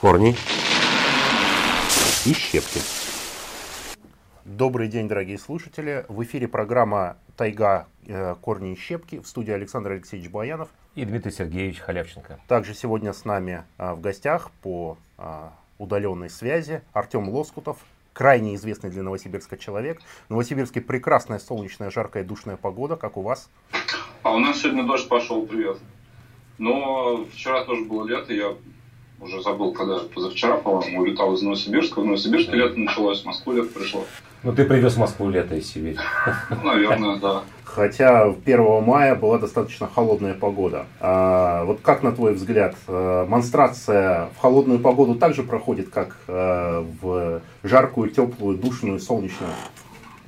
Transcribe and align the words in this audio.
корни 0.00 0.34
и 2.26 2.32
щепки. 2.34 2.80
Добрый 4.44 4.88
день, 4.88 5.08
дорогие 5.08 5.38
слушатели. 5.38 6.04
В 6.08 6.22
эфире 6.22 6.48
программа 6.48 7.16
«Тайга. 7.36 7.86
Э, 8.06 8.34
корни 8.40 8.72
и 8.72 8.76
щепки» 8.76 9.18
в 9.20 9.26
студии 9.26 9.52
Александр 9.52 9.92
Алексеевич 9.92 10.30
Баянов. 10.30 10.68
И 10.94 11.04
Дмитрий 11.04 11.32
Сергеевич 11.32 11.78
Халявченко. 11.78 12.38
Также 12.46 12.74
сегодня 12.74 13.12
с 13.12 13.24
нами 13.24 13.64
а, 13.76 13.94
в 13.94 14.00
гостях 14.00 14.50
по 14.62 14.96
а, 15.18 15.52
удаленной 15.78 16.30
связи 16.30 16.82
Артем 16.92 17.28
Лоскутов, 17.28 17.78
крайне 18.12 18.54
известный 18.54 18.90
для 18.90 19.02
Новосибирска 19.02 19.58
человек. 19.58 20.00
В 20.28 20.30
Новосибирске 20.30 20.80
прекрасная 20.80 21.38
солнечная, 21.38 21.90
жаркая, 21.90 22.24
душная 22.24 22.56
погода, 22.56 22.96
как 22.96 23.16
у 23.16 23.22
вас? 23.22 23.50
А 24.22 24.34
у 24.34 24.38
нас 24.38 24.60
сегодня 24.60 24.84
дождь 24.84 25.08
пошел, 25.08 25.46
привет. 25.46 25.78
Но 26.58 27.26
вчера 27.26 27.64
тоже 27.64 27.84
было 27.84 28.06
лето, 28.06 28.32
я 28.32 28.54
уже 29.20 29.42
забыл, 29.42 29.72
когда 29.72 29.98
позавчера, 30.14 30.56
по-моему, 30.56 31.00
улетал 31.00 31.34
из 31.34 31.42
Новосибирска. 31.42 32.00
В 32.00 32.04
Новосибирске 32.04 32.52
да. 32.52 32.56
лето 32.58 32.78
началось, 32.78 33.22
в 33.22 33.26
Москву 33.26 33.52
лето 33.52 33.68
пришло. 33.78 34.04
Ну, 34.42 34.52
ты 34.52 34.64
привез 34.64 34.94
в 34.94 34.98
Москву 34.98 35.28
лето 35.30 35.54
из 35.56 35.66
Сибири. 35.68 35.98
Наверное, 36.62 37.16
да. 37.16 37.42
Хотя 37.64 38.24
1 38.24 38.82
мая 38.84 39.14
была 39.14 39.38
достаточно 39.38 39.86
холодная 39.86 40.34
погода. 40.34 40.86
А, 41.00 41.64
вот 41.64 41.80
как, 41.82 42.02
на 42.02 42.12
твой 42.12 42.34
взгляд, 42.34 42.76
э, 42.86 43.26
монстрация 43.28 44.30
в 44.36 44.40
холодную 44.40 44.78
погоду 44.78 45.14
также 45.16 45.42
проходит, 45.42 45.90
как 45.90 46.16
э, 46.28 46.84
в 47.02 47.42
жаркую, 47.64 48.10
теплую, 48.10 48.56
душную, 48.56 49.00
солнечную? 49.00 49.52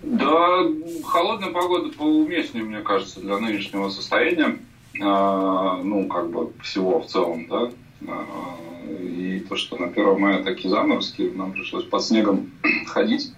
Да, 0.03 0.65
холодная 1.05 1.51
погода 1.51 1.91
поуместнее, 1.97 2.65
мне 2.65 2.81
кажется, 2.81 3.21
для 3.21 3.39
нынешнего 3.39 3.89
состояния. 3.89 4.59
А, 5.01 5.81
ну, 5.83 6.07
как 6.07 6.31
бы 6.31 6.53
всего 6.63 7.01
в 7.01 7.07
целом, 7.07 7.47
да. 7.49 7.71
А, 8.09 8.25
и 8.87 9.45
то, 9.49 9.57
что 9.57 9.77
на 9.77 9.87
1 9.87 10.21
мая 10.21 10.43
такие 10.43 10.71
заморозки, 10.71 11.31
нам 11.35 11.53
пришлось 11.53 11.85
под 11.85 12.03
снегом 12.03 12.51
ходить, 12.87 13.33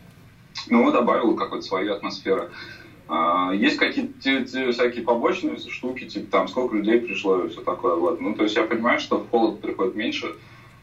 ну, 0.68 0.90
добавило 0.90 1.34
какой-то 1.34 1.64
своей 1.64 1.88
атмосферы. 1.88 2.50
А, 3.08 3.52
есть 3.52 3.76
какие-то 3.76 4.44
всякие 4.72 5.02
побочные 5.02 5.58
штуки, 5.58 6.06
типа 6.06 6.30
там 6.30 6.48
сколько 6.48 6.76
людей 6.76 7.00
пришло 7.00 7.42
и 7.42 7.48
все 7.48 7.60
такое. 7.60 7.96
Вот. 7.96 8.20
Ну, 8.20 8.34
то 8.34 8.44
есть 8.44 8.56
я 8.56 8.62
понимаю, 8.64 9.00
что 9.00 9.18
в 9.18 9.28
холод 9.30 9.60
приходит 9.60 9.96
меньше, 9.96 10.36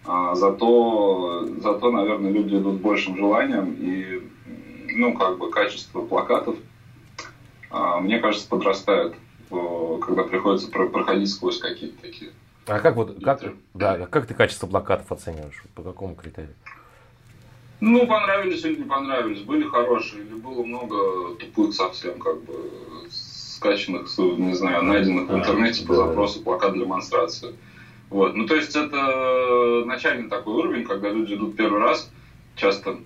а, 0.05 0.35
зато, 0.35 1.47
зато, 1.61 1.91
наверное, 1.91 2.31
люди 2.31 2.55
идут 2.55 2.81
большим 2.81 3.15
желанием 3.17 3.75
и, 3.79 4.21
ну, 4.93 5.13
как 5.13 5.37
бы 5.37 5.49
качество 5.49 6.01
плакатов, 6.01 6.55
а, 7.69 7.99
мне 7.99 8.19
кажется, 8.19 8.47
подрастает, 8.47 9.15
когда 9.49 10.23
приходится 10.23 10.69
проходить 10.69 11.29
сквозь 11.29 11.59
какие-то 11.59 12.01
такие 12.01 12.31
а 12.67 12.79
как 12.79 12.95
вот, 12.95 13.23
как, 13.23 13.41
да, 13.73 14.07
как 14.07 14.27
ты 14.27 14.33
качество 14.33 14.67
плакатов 14.67 15.11
оцениваешь? 15.11 15.63
По 15.73 15.83
какому 15.83 16.15
критерию? 16.15 16.53
Ну, 17.79 18.07
понравились 18.07 18.65
или 18.65 18.77
не 18.77 18.83
понравились. 18.83 19.41
Были 19.41 19.63
хорошие, 19.67 20.23
или 20.23 20.33
было 20.33 20.63
много 20.63 21.35
тупых 21.35 21.73
совсем, 21.73 22.19
как 22.19 22.41
бы, 22.41 22.53
скачанных, 23.09 24.07
не 24.17 24.53
знаю, 24.53 24.83
найденных 24.83 25.29
в 25.29 25.35
интернете 25.35 25.85
по 25.85 25.95
запросу 25.95 26.41
плакат 26.41 26.73
для 26.73 26.83
демонстрации. 26.83 27.55
Вот. 28.09 28.35
Ну, 28.35 28.47
то 28.47 28.55
есть 28.55 28.75
это 28.75 29.83
начальный 29.85 30.29
такой 30.29 30.53
уровень, 30.55 30.85
когда 30.85 31.09
люди 31.09 31.35
идут 31.35 31.55
первый 31.55 31.79
раз, 31.81 32.09
часто 32.55 32.97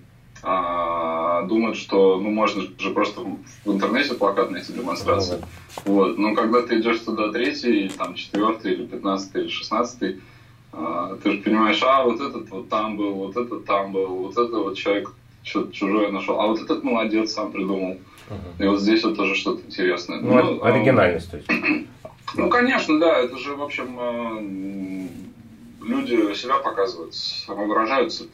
а, 0.42 1.42
думают, 1.42 1.76
что 1.76 2.18
ну 2.18 2.30
можно 2.30 2.62
же 2.62 2.90
просто 2.90 3.20
в 3.64 3.72
интернете 3.72 4.14
плакат 4.14 4.50
найти 4.50 4.72
демонстрации. 4.72 5.38
Ну, 5.84 5.92
вот. 5.92 6.18
Но 6.18 6.34
когда 6.34 6.62
ты 6.62 6.80
идешь 6.80 6.98
туда 7.00 7.30
третий, 7.30 7.88
там 7.88 8.14
четвертый, 8.14 8.72
или 8.72 8.86
пятнадцатый, 8.86 9.42
или 9.42 9.48
шестнадцатый, 9.48 10.20
а, 10.72 11.16
ты 11.22 11.32
же 11.32 11.38
понимаешь, 11.38 11.82
а 11.82 12.02
вот 12.02 12.20
этот 12.20 12.50
вот 12.50 12.68
там 12.68 12.96
был, 12.96 13.14
вот 13.14 13.36
этот 13.36 13.64
там 13.66 13.92
был, 13.92 14.06
вот 14.06 14.32
это 14.32 14.58
вот 14.58 14.76
человек 14.76 15.12
что-то 15.44 15.72
чужое 15.72 16.10
нашел, 16.10 16.40
а 16.40 16.46
вот 16.46 16.60
этот 16.60 16.82
молодец 16.82 17.32
сам 17.32 17.52
придумал. 17.52 17.98
Uh-huh. 18.28 18.64
И 18.64 18.66
вот 18.66 18.80
здесь 18.80 19.04
вот 19.04 19.16
тоже 19.16 19.34
что-то 19.34 19.66
интересное. 19.66 20.20
Ну, 20.20 20.42
ну 20.42 20.64
оригинальность, 20.64 21.30
то 21.30 21.36
есть. 21.36 21.48
Ну, 22.34 22.48
конечно, 22.48 22.98
да, 22.98 23.18
это 23.18 23.36
же, 23.36 23.54
в 23.54 23.62
общем, 23.62 23.96
а, 23.98 24.40
люди 25.84 26.34
себя 26.34 26.58
показывают, 26.58 27.14
самовыражаются. 27.14 28.24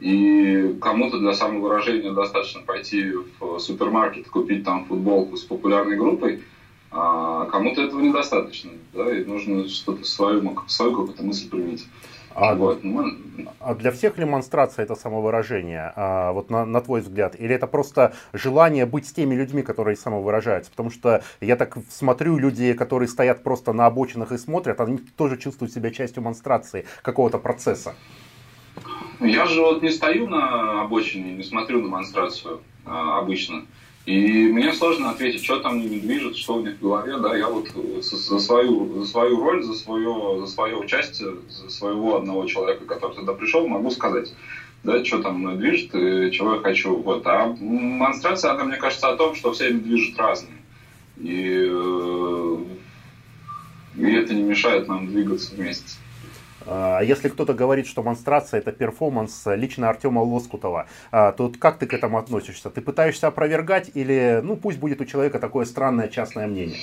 И 0.00 0.76
кому-то 0.80 1.18
для 1.18 1.34
самовыражения 1.34 2.12
достаточно 2.12 2.62
пойти 2.62 3.12
в 3.40 3.58
супермаркет, 3.58 4.28
купить 4.28 4.64
там 4.64 4.84
футболку 4.84 5.36
с 5.36 5.42
популярной 5.42 5.96
группой, 5.96 6.42
а 6.90 7.46
кому-то 7.46 7.82
этого 7.82 8.00
недостаточно, 8.00 8.70
да, 8.94 9.10
и 9.14 9.24
нужно 9.24 9.68
что-то 9.68 10.04
свою, 10.04 10.56
свою 10.68 10.92
какую-то 10.92 11.22
мысль 11.22 11.50
применить. 11.50 11.86
А, 12.34 12.54
вот. 12.54 12.84
Ну, 12.84 13.04
а 13.58 13.74
для 13.74 13.90
всех 13.90 14.16
ли 14.16 14.24
монстрация 14.24 14.84
это 14.84 14.94
самовыражение, 14.94 15.92
а, 15.96 16.30
вот 16.30 16.50
на, 16.50 16.64
на 16.64 16.80
твой 16.80 17.00
взгляд? 17.00 17.34
Или 17.36 17.54
это 17.54 17.66
просто 17.66 18.14
желание 18.32 18.86
быть 18.86 19.08
с 19.08 19.12
теми 19.12 19.34
людьми, 19.34 19.62
которые 19.62 19.96
самовыражаются? 19.96 20.70
Потому 20.70 20.90
что 20.90 21.22
я 21.40 21.56
так 21.56 21.76
смотрю, 21.90 22.38
люди, 22.38 22.74
которые 22.74 23.08
стоят 23.08 23.42
просто 23.42 23.72
на 23.72 23.86
обочинах 23.86 24.30
и 24.30 24.38
смотрят, 24.38 24.80
они 24.80 24.98
тоже 24.98 25.36
чувствуют 25.36 25.72
себя 25.72 25.90
частью 25.90 26.22
монстрации 26.22 26.86
какого-то 27.02 27.38
процесса. 27.38 27.96
Я 29.20 29.46
же 29.46 29.60
вот 29.60 29.82
не 29.82 29.90
стою 29.90 30.28
на 30.28 30.82
обочине, 30.82 31.32
не 31.32 31.42
смотрю 31.42 31.82
на 31.82 31.88
монстрацию 31.88 32.60
а, 32.84 33.18
обычно. 33.18 33.64
И 34.06 34.48
мне 34.48 34.72
сложно 34.72 35.10
ответить, 35.10 35.44
что 35.44 35.60
там 35.60 35.80
ними 35.80 35.98
движет, 35.98 36.36
что 36.36 36.54
у 36.54 36.60
них 36.62 36.76
в 36.76 36.80
голове, 36.80 37.18
да, 37.18 37.36
я 37.36 37.46
вот 37.48 37.68
за 38.00 38.38
свою, 38.38 39.02
за 39.02 39.10
свою 39.10 39.38
роль, 39.38 39.62
за 39.62 39.74
свое, 39.74 40.40
за 40.40 40.46
свое 40.46 40.76
участие, 40.76 41.34
за 41.50 41.68
своего 41.68 42.16
одного 42.16 42.46
человека, 42.46 42.86
который 42.86 43.16
туда 43.16 43.34
пришел, 43.34 43.68
могу 43.68 43.90
сказать, 43.90 44.32
да, 44.82 45.04
что 45.04 45.22
там 45.22 45.58
движет 45.58 45.94
и 45.94 46.32
чего 46.32 46.54
я 46.54 46.60
хочу. 46.60 46.96
Вот. 46.96 47.26
А 47.26 47.54
монстрация, 47.60 48.52
она, 48.52 48.64
мне 48.64 48.76
кажется, 48.76 49.10
о 49.10 49.16
том, 49.16 49.34
что 49.34 49.52
всеми 49.52 49.80
движет 49.80 50.18
разные. 50.18 50.56
И, 51.18 51.68
э, 51.70 52.56
и 53.96 54.12
это 54.12 54.32
не 54.32 54.42
мешает 54.42 54.88
нам 54.88 55.06
двигаться 55.08 55.54
вместе. 55.54 55.96
А 56.70 57.00
если 57.00 57.28
кто-то 57.28 57.54
говорит, 57.54 57.86
что 57.86 58.02
монстрация 58.02 58.58
это 58.58 58.72
перформанс 58.72 59.44
лично 59.46 59.88
Артема 59.88 60.20
Лоскутова, 60.20 60.86
а, 61.10 61.32
то 61.32 61.52
как 61.58 61.78
ты 61.78 61.86
к 61.86 61.94
этому 61.94 62.18
относишься? 62.18 62.68
Ты 62.70 62.80
пытаешься 62.80 63.26
опровергать 63.26 63.90
или, 63.94 64.40
ну, 64.42 64.56
пусть 64.56 64.78
будет 64.78 65.00
у 65.00 65.04
человека 65.04 65.38
такое 65.38 65.64
странное 65.64 66.08
частное 66.08 66.46
мнение? 66.46 66.78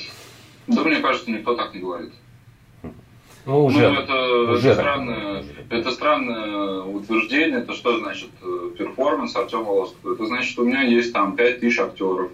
Да, 0.68 0.84
мне 0.84 0.98
кажется, 0.98 1.30
никто 1.30 1.56
так 1.56 1.74
не 1.74 1.82
говорит. 1.82 2.14
Ну, 3.46 3.66
уже, 3.66 3.90
ну, 3.90 4.00
это, 4.00 4.54
уже 4.54 4.70
это, 4.70 4.82
странное, 4.82 5.44
это 5.70 5.92
странное 5.92 6.82
утверждение. 6.82 7.60
Это 7.60 7.74
что 7.74 8.00
значит 8.00 8.32
э, 8.42 8.72
перформанс 8.76 9.36
Артема 9.36 9.70
Лоскутова? 9.70 10.16
Это 10.16 10.26
значит, 10.26 10.50
что 10.50 10.64
у 10.64 10.66
меня 10.66 10.82
есть 10.82 11.14
там 11.14 11.36
5000 11.36 11.80
актеров, 11.80 12.32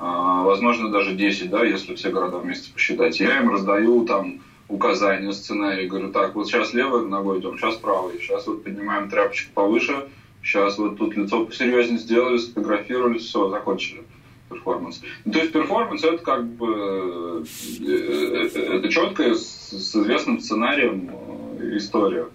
а, 0.00 0.42
возможно, 0.42 0.90
даже 0.90 1.14
10, 1.14 1.50
да, 1.50 1.62
если 1.62 1.94
все 1.94 2.10
города 2.10 2.38
вместе 2.38 2.72
посчитать. 2.72 3.20
Я 3.20 3.38
им 3.38 3.50
раздаю 3.50 4.04
там 4.06 4.40
указания, 4.70 5.32
сценарий. 5.32 5.88
Говорю, 5.88 6.12
так, 6.12 6.34
вот 6.34 6.48
сейчас 6.48 6.72
левой 6.72 7.06
ногой 7.06 7.40
идем, 7.40 7.58
сейчас 7.58 7.76
правой. 7.76 8.18
Сейчас 8.18 8.46
вот 8.46 8.64
поднимаем 8.64 9.10
тряпочку 9.10 9.52
повыше, 9.52 10.08
сейчас 10.42 10.78
вот 10.78 10.96
тут 10.96 11.16
лицо 11.16 11.44
посерьезнее 11.44 11.98
сделали, 11.98 12.38
сфотографировали, 12.38 13.18
все, 13.18 13.50
закончили 13.50 14.02
перформанс. 14.48 15.00
Ну, 15.24 15.32
то 15.32 15.38
есть 15.38 15.52
перформанс 15.52 16.02
это 16.04 16.18
как 16.18 16.46
бы 16.46 17.44
э, 17.80 17.86
э, 17.86 18.78
это 18.78 18.88
четкая 18.88 19.34
с, 19.34 19.70
с 19.70 19.96
известным 19.96 20.40
сценарием 20.40 21.10
э, 21.58 21.76
история, 21.76 22.26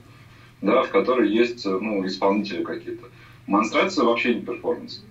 да, 0.62 0.84
в 0.84 0.90
которой 0.90 1.30
есть 1.30 1.66
ну, 1.66 2.06
исполнители 2.06 2.64
какие-то. 2.64 3.08
Монстрация 3.48 4.06
вообще 4.06 4.36
не 4.36 4.42
перформанс. 4.42 5.04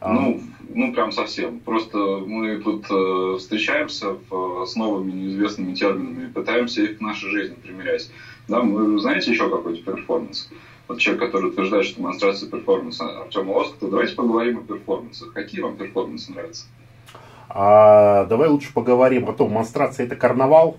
А. 0.00 0.12
Ну, 0.12 0.40
ну, 0.68 0.92
прям 0.92 1.12
совсем. 1.12 1.60
Просто 1.60 1.98
мы 1.98 2.58
тут 2.58 2.86
э, 2.90 3.38
встречаемся 3.38 4.16
в, 4.30 4.64
с 4.64 4.76
новыми 4.76 5.12
неизвестными 5.12 5.74
терминами 5.74 6.26
и 6.26 6.32
пытаемся 6.32 6.82
их 6.82 6.98
в 6.98 7.00
нашей 7.00 7.30
жизни 7.30 7.54
примерять. 7.54 8.10
Да, 8.48 8.60
вы 8.60 8.98
знаете 8.98 9.30
еще 9.30 9.50
какой-то 9.50 9.82
перформанс? 9.82 10.50
Вот 10.86 10.98
человек, 10.98 11.24
который 11.24 11.50
утверждает, 11.50 11.86
что 11.86 11.96
монстрация 11.96 12.50
перформанс 12.50 13.22
Артема 13.22 13.52
Лоскутова, 13.52 13.88
давайте 13.88 14.14
поговорим 14.14 14.58
о 14.58 14.62
перформансах. 14.62 15.32
Какие 15.32 15.62
вам 15.62 15.76
перформансы 15.76 16.32
нравятся? 16.32 16.66
А, 17.48 18.26
давай 18.26 18.48
лучше 18.48 18.72
поговорим 18.72 19.28
о 19.28 19.32
том, 19.32 19.52
монстрация 19.52 20.06
это 20.06 20.16
карнавал? 20.16 20.76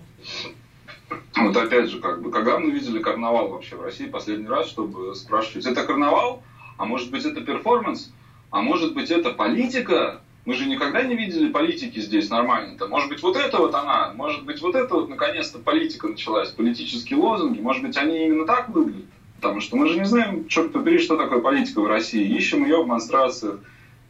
Вот 1.36 1.56
опять 1.56 1.90
же, 1.90 2.00
как 2.00 2.22
бы, 2.22 2.30
когда 2.30 2.58
мы 2.58 2.70
видели 2.70 3.00
карнавал 3.00 3.48
вообще 3.48 3.76
в 3.76 3.82
России 3.82 4.06
последний 4.06 4.48
раз, 4.48 4.68
чтобы 4.68 5.14
спрашивать, 5.14 5.66
это 5.66 5.84
карнавал? 5.84 6.42
А 6.76 6.84
может 6.84 7.10
быть 7.10 7.24
это 7.24 7.40
перформанс? 7.40 8.12
А 8.56 8.62
может 8.62 8.94
быть 8.94 9.10
это 9.10 9.32
политика? 9.32 10.22
Мы 10.46 10.54
же 10.54 10.66
никогда 10.66 11.02
не 11.02 11.14
видели 11.14 11.50
политики 11.50 11.98
здесь 11.98 12.30
нормально-то. 12.30 12.86
Может 12.88 13.10
быть 13.10 13.22
вот 13.22 13.36
это 13.36 13.58
вот 13.58 13.74
она, 13.74 14.14
может 14.16 14.46
быть 14.46 14.62
вот 14.62 14.74
это 14.74 14.94
вот 14.94 15.10
наконец-то 15.10 15.58
политика 15.58 16.08
началась, 16.08 16.48
политические 16.52 17.18
лозунги, 17.18 17.60
может 17.60 17.82
быть 17.82 17.98
они 17.98 18.24
именно 18.24 18.46
так 18.46 18.70
выглядят. 18.70 19.10
Потому 19.42 19.60
что 19.60 19.76
мы 19.76 19.88
же 19.88 19.98
не 19.98 20.06
знаем, 20.06 20.48
черт 20.48 20.72
побери, 20.72 20.98
что 21.00 21.18
такое 21.18 21.40
политика 21.40 21.82
в 21.82 21.86
России. 21.86 22.34
Ищем 22.34 22.64
ее 22.64 22.82
в 22.82 22.86
монстрациях, 22.86 23.60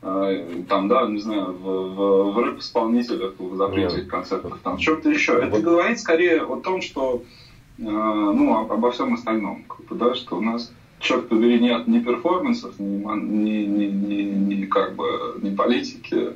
э, 0.02 0.62
там, 0.68 0.86
да, 0.86 1.08
не 1.08 1.18
знаю, 1.18 1.46
в, 1.46 1.64
в, 1.64 2.32
в 2.34 2.38
рэп-исполнителях, 2.38 3.34
в 3.40 3.56
запрете 3.56 3.96
yeah. 3.96 4.06
концертах, 4.06 4.60
там, 4.62 4.76
в 4.76 4.80
чем-то 4.80 5.10
еще. 5.10 5.32
Это 5.32 5.58
говорит 5.58 5.98
скорее 5.98 6.42
о 6.42 6.54
том, 6.60 6.82
что, 6.82 7.24
э, 7.78 7.82
ну, 7.82 8.54
обо 8.54 8.92
всем 8.92 9.14
остальном, 9.14 9.64
да, 9.90 10.14
что 10.14 10.36
у 10.36 10.40
нас 10.40 10.70
черт 11.00 11.28
побери, 11.28 11.60
нет 11.60 11.86
ни 11.86 12.00
перформансов, 12.00 12.78
ни, 12.78 12.86
ни, 12.86 13.64
ни, 13.64 13.84
ни, 13.86 14.54
ни 14.54 14.64
как 14.66 14.94
бы 14.94 15.38
ни 15.42 15.54
политики, 15.54 16.32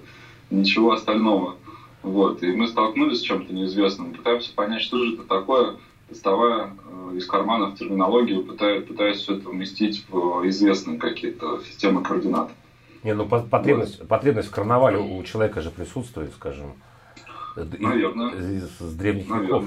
ничего 0.50 0.92
остального. 0.92 1.56
Вот. 2.02 2.42
И 2.42 2.52
мы 2.52 2.66
столкнулись 2.68 3.18
с 3.18 3.22
чем-то 3.22 3.52
неизвестным, 3.52 4.12
пытаемся 4.12 4.54
понять, 4.54 4.82
что 4.82 4.98
же 4.98 5.14
это 5.14 5.24
такое, 5.24 5.76
доставая 6.08 6.70
э, 7.12 7.16
из 7.16 7.26
карманов 7.26 7.78
терминологию, 7.78 8.44
пытаясь, 8.44 8.84
пытаясь 8.84 9.18
все 9.18 9.36
это 9.36 9.48
уместить 9.48 10.04
в 10.08 10.48
известные 10.48 10.98
какие-то 10.98 11.60
системы 11.60 12.02
координат. 12.02 12.50
Не, 13.02 13.14
ну 13.14 13.26
потребность, 13.26 13.98
вот. 13.98 14.08
потребность 14.08 14.48
в 14.48 14.52
карнавале 14.52 14.98
у 14.98 15.22
человека 15.22 15.62
же 15.62 15.70
присутствует, 15.70 16.32
скажем. 16.34 16.72
Наверное. 17.56 18.34
С 18.78 18.94
древних 18.94 19.28
веков. 19.28 19.64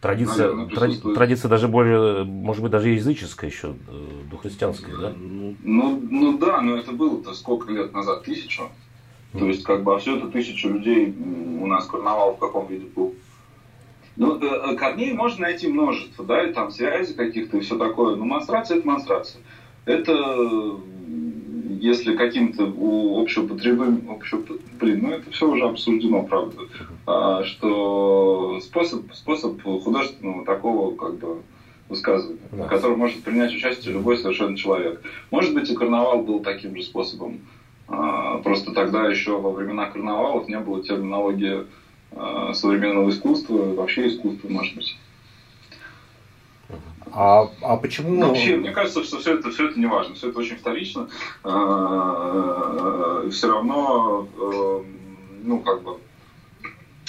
Традиция, 0.00 0.52
Наверное, 0.52 1.14
традиция 1.14 1.48
даже 1.48 1.66
более, 1.66 2.22
может 2.22 2.62
быть, 2.62 2.70
даже 2.70 2.90
языческая 2.90 3.50
еще, 3.50 3.74
э, 3.88 4.22
дохристианская, 4.30 4.96
да? 4.96 5.12
Ну, 5.16 6.00
ну 6.08 6.38
да, 6.38 6.60
но 6.60 6.76
это 6.76 6.92
было-то 6.92 7.34
сколько 7.34 7.72
лет 7.72 7.92
назад? 7.92 8.22
Тысячу? 8.22 8.70
То 9.32 9.44
есть, 9.46 9.64
как 9.64 9.82
бы, 9.82 9.94
а 9.94 9.98
все 9.98 10.16
это 10.16 10.28
тысячу 10.28 10.68
людей 10.68 11.14
у 11.60 11.66
нас 11.66 11.86
карнавал 11.86 12.36
в 12.36 12.38
каком 12.38 12.68
виде 12.68 12.86
был? 12.86 13.14
Ну, 14.16 14.38
э, 14.40 14.76
корней 14.76 15.12
можно 15.14 15.42
найти 15.42 15.66
множество, 15.66 16.24
да, 16.24 16.44
и 16.44 16.52
там 16.52 16.70
связи 16.70 17.14
каких-то 17.14 17.56
и 17.56 17.60
все 17.60 17.76
такое. 17.76 18.14
Но 18.14 18.24
монстрация– 18.24 18.76
это 18.78 18.86
монстрация. 18.86 19.42
Это 19.84 20.76
если 21.80 22.16
каким-то 22.16 22.64
общеупотребным, 23.20 24.10
общего, 24.10 24.42
блин, 24.80 25.00
ну 25.02 25.10
это 25.10 25.30
все 25.30 25.48
уже 25.48 25.64
обсуждено, 25.64 26.22
правда, 26.22 26.56
а, 27.06 27.44
что 27.44 28.60
способ, 28.62 29.12
способ 29.12 29.62
художественного 29.62 30.44
такого 30.44 30.94
как 30.96 31.18
бы 31.18 31.42
высказывания, 31.88 32.38
да. 32.52 32.64
в 32.64 32.68
котором 32.68 32.98
может 32.98 33.22
принять 33.22 33.54
участие 33.54 33.94
любой 33.94 34.18
совершенно 34.18 34.56
человек. 34.56 35.00
Может 35.30 35.54
быть, 35.54 35.70
и 35.70 35.74
карнавал 35.74 36.22
был 36.22 36.40
таким 36.40 36.76
же 36.76 36.82
способом. 36.82 37.40
А, 37.88 38.38
просто 38.38 38.72
тогда 38.72 39.08
еще 39.08 39.38
во 39.38 39.50
времена 39.50 39.86
карнавалов 39.86 40.48
не 40.48 40.58
было 40.58 40.82
терминологии 40.82 41.64
а, 42.12 42.52
современного 42.52 43.10
искусства, 43.10 43.74
вообще 43.74 44.08
искусства, 44.08 44.48
может 44.48 44.74
быть. 44.76 44.96
А, 47.12 47.50
а 47.62 47.76
почему... 47.76 48.10
Ну, 48.10 48.28
вообще, 48.28 48.56
мне 48.56 48.70
кажется, 48.70 49.02
что 49.04 49.18
все 49.18 49.34
это, 49.34 49.50
все 49.50 49.68
это 49.68 49.78
не 49.78 49.86
важно, 49.86 50.14
все 50.14 50.28
это 50.28 50.38
очень 50.38 50.56
вторично. 50.56 51.08
А, 51.44 53.28
все 53.30 53.48
равно, 53.48 54.28
э, 54.36 54.82
ну, 55.44 55.60
как 55.60 55.82
бы, 55.82 55.98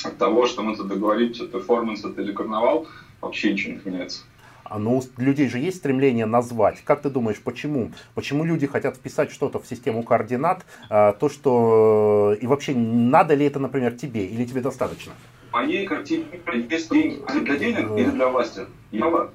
от 0.04 0.18
того, 0.18 0.48
что 0.48 0.62
мы 0.62 0.76
тут 0.76 0.88
договоримся, 0.88 1.48
перформанс 1.48 2.04
это 2.04 2.22
или 2.22 2.32
карнавал, 2.32 2.88
вообще 3.22 3.54
ничего 3.54 3.74
не 3.74 3.82
меняется. 3.86 4.24
А 4.64 4.78
ну, 4.78 5.02
у 5.18 5.22
людей 5.22 5.50
же 5.50 5.58
есть 5.58 5.78
стремление 5.78 6.28
назвать. 6.28 6.82
Как 6.84 7.02
ты 7.02 7.10
думаешь, 7.10 7.42
почему? 7.44 7.92
Почему 8.14 8.46
люди 8.46 8.68
хотят 8.68 8.98
вписать 8.98 9.32
что-то 9.32 9.60
в 9.60 9.66
систему 9.66 10.04
координат, 10.04 10.64
а, 10.90 11.14
то, 11.14 11.28
что... 11.28 12.36
И 12.40 12.46
вообще, 12.46 12.76
надо 12.76 13.34
ли 13.34 13.46
это, 13.46 13.60
например, 13.60 13.94
тебе, 13.94 14.26
или 14.26 14.46
тебе 14.46 14.62
достаточно? 14.62 15.14
В 15.50 15.54
моей 15.54 15.88
картине 15.88 16.26
есть 16.70 16.92
деньги 16.92 17.20
для 17.42 17.58
денег 17.58 17.92
или 17.98 18.12
для 18.12 18.28
власти? 18.28 18.62
Мало 18.92 19.32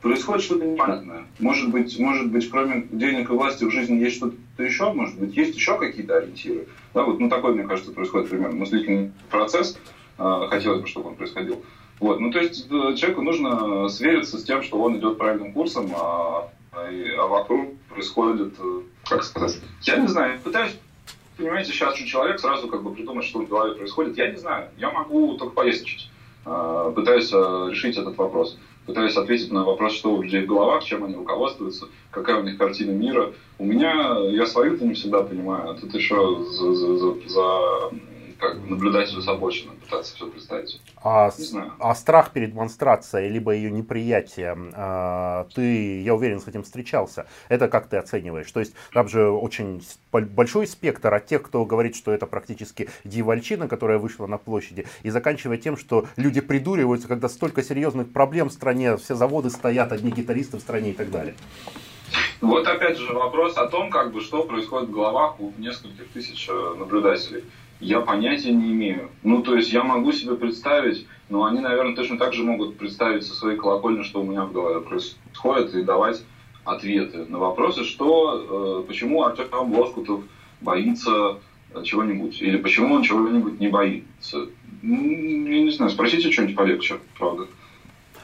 происходит 0.00 0.42
что-то 0.42 0.64
непонятное. 0.64 1.24
Может 1.38 1.70
быть, 1.70 1.98
может 1.98 2.30
быть, 2.30 2.48
кроме 2.50 2.86
денег 2.90 3.30
и 3.30 3.32
власти 3.32 3.64
в 3.64 3.70
жизни 3.70 3.96
есть 3.96 4.16
что-то 4.16 4.62
еще, 4.62 4.92
может 4.92 5.18
быть, 5.18 5.36
есть 5.36 5.56
еще 5.56 5.78
какие-то 5.78 6.16
ориентиры. 6.16 6.66
Да, 6.94 7.04
вот, 7.04 7.18
ну, 7.18 7.28
такой, 7.28 7.54
мне 7.54 7.66
кажется, 7.66 7.92
происходит 7.92 8.30
примерно 8.30 8.56
мыслительный 8.56 9.12
процесс. 9.30 9.78
Э, 10.18 10.46
хотелось 10.48 10.80
бы, 10.82 10.86
чтобы 10.86 11.10
он 11.10 11.14
происходил. 11.16 11.62
Вот, 12.00 12.20
ну, 12.20 12.30
то 12.30 12.40
есть 12.40 12.66
э, 12.70 12.94
человеку 12.96 13.22
нужно 13.22 13.88
свериться 13.88 14.38
с 14.38 14.44
тем, 14.44 14.62
что 14.62 14.80
он 14.80 14.98
идет 14.98 15.18
правильным 15.18 15.52
курсом, 15.52 15.90
а, 15.96 16.50
а 16.72 17.26
вокруг 17.26 17.76
происходит, 17.88 18.54
э, 18.58 18.80
как 19.04 19.24
сказать, 19.24 19.60
я 19.82 19.96
не 19.96 20.06
знаю, 20.06 20.38
пытаюсь 20.42 20.76
понимаете, 21.36 21.70
сейчас 21.70 21.96
же 21.96 22.04
человек 22.04 22.40
сразу 22.40 22.66
как 22.66 22.82
бы 22.82 22.92
придумать, 22.92 23.24
что 23.24 23.38
в 23.38 23.48
голове 23.48 23.76
происходит. 23.76 24.18
Я 24.18 24.28
не 24.28 24.36
знаю. 24.36 24.70
Я 24.76 24.90
могу 24.90 25.36
только 25.36 25.54
поездить. 25.54 26.10
Пытаюсь 26.42 27.30
решить 27.30 27.96
этот 27.96 28.16
вопрос 28.16 28.58
пытаюсь 28.88 29.16
ответить 29.16 29.52
на 29.52 29.64
вопрос, 29.64 29.92
что 29.92 30.14
у 30.14 30.22
людей 30.22 30.42
в 30.42 30.46
головах, 30.46 30.82
чем 30.82 31.04
они 31.04 31.14
руководствуются, 31.14 31.88
какая 32.10 32.40
у 32.40 32.42
них 32.42 32.56
картина 32.56 32.92
мира. 32.92 33.34
У 33.58 33.66
меня, 33.66 34.18
я 34.30 34.46
свою-то 34.46 34.86
не 34.86 34.94
всегда 34.94 35.22
понимаю, 35.22 35.70
а 35.70 35.74
тут 35.74 35.94
еще 35.94 36.42
за, 36.50 36.72
за, 36.72 36.96
за, 36.96 37.14
за 37.26 37.90
как 38.38 38.60
бы 38.60 38.68
наблюдателю 38.68 39.20
с 39.20 39.28
обочины 39.28 39.72
пытаться 39.74 40.14
все 40.14 40.26
представить. 40.26 40.80
А, 41.02 41.30
не 41.36 41.44
знаю. 41.44 41.72
а 41.78 41.94
страх 41.94 42.32
перед 42.32 42.54
монстрацией, 42.54 43.28
либо 43.28 43.52
ее 43.52 43.70
неприятие, 43.70 44.56
а, 44.74 45.46
ты, 45.54 46.02
я 46.02 46.14
уверен, 46.14 46.40
с 46.40 46.46
этим 46.46 46.62
встречался. 46.62 47.26
Это 47.48 47.68
как 47.68 47.88
ты 47.88 47.96
оцениваешь? 47.96 48.50
То 48.50 48.60
есть 48.60 48.74
там 48.92 49.08
же 49.08 49.28
очень 49.28 49.82
большой 50.10 50.66
спектр 50.66 51.12
от 51.12 51.26
тех, 51.26 51.42
кто 51.42 51.64
говорит, 51.64 51.96
что 51.96 52.12
это 52.12 52.26
практически 52.26 52.88
дьявольчина, 53.04 53.68
которая 53.68 53.98
вышла 53.98 54.26
на 54.26 54.38
площади, 54.38 54.86
и 55.02 55.10
заканчивая 55.10 55.56
тем, 55.56 55.76
что 55.76 56.06
люди 56.16 56.40
придуриваются, 56.40 57.08
когда 57.08 57.28
столько 57.28 57.62
серьезных 57.62 58.12
проблем 58.12 58.48
в 58.48 58.52
стране, 58.52 58.96
все 58.96 59.14
заводы 59.14 59.50
стоят, 59.50 59.92
одни 59.92 60.10
гитаристы 60.10 60.58
в 60.58 60.60
стране 60.60 60.90
и 60.90 60.94
так 60.94 61.10
далее. 61.10 61.34
Вот 62.40 62.66
опять 62.66 62.98
же 62.98 63.12
вопрос 63.12 63.56
о 63.56 63.66
том, 63.66 63.90
как 63.90 64.12
бы, 64.12 64.20
что 64.20 64.44
происходит 64.44 64.88
в 64.88 64.92
головах 64.92 65.40
у 65.40 65.52
нескольких 65.58 66.08
тысяч 66.08 66.48
э, 66.48 66.74
наблюдателей 66.78 67.44
я 67.80 68.00
понятия 68.00 68.52
не 68.52 68.72
имею. 68.72 69.10
Ну, 69.22 69.42
то 69.42 69.56
есть 69.56 69.72
я 69.72 69.84
могу 69.84 70.12
себе 70.12 70.34
представить, 70.34 71.06
но 71.28 71.44
они, 71.44 71.60
наверное, 71.60 71.94
точно 71.94 72.18
так 72.18 72.34
же 72.34 72.42
могут 72.42 72.76
представить 72.76 73.24
со 73.24 73.34
своей 73.34 73.56
колокольни, 73.56 74.02
что 74.02 74.20
у 74.20 74.26
меня 74.26 74.44
в 74.44 74.52
голове 74.52 74.80
происходит, 74.80 75.74
и 75.74 75.82
давать 75.82 76.22
ответы 76.64 77.24
на 77.26 77.38
вопросы, 77.38 77.84
что, 77.84 78.82
э, 78.82 78.88
почему 78.88 79.22
Артем 79.22 79.72
Лоскутов 79.72 80.22
боится 80.60 81.38
чего-нибудь, 81.84 82.40
или 82.40 82.56
почему 82.56 82.94
он 82.94 83.02
чего-нибудь 83.02 83.60
не 83.60 83.68
боится. 83.68 84.48
Ну, 84.82 84.96
я 84.96 85.62
не 85.62 85.70
знаю, 85.70 85.90
спросите 85.90 86.30
что-нибудь 86.30 86.56
полегче, 86.56 86.98
правда. 87.18 87.46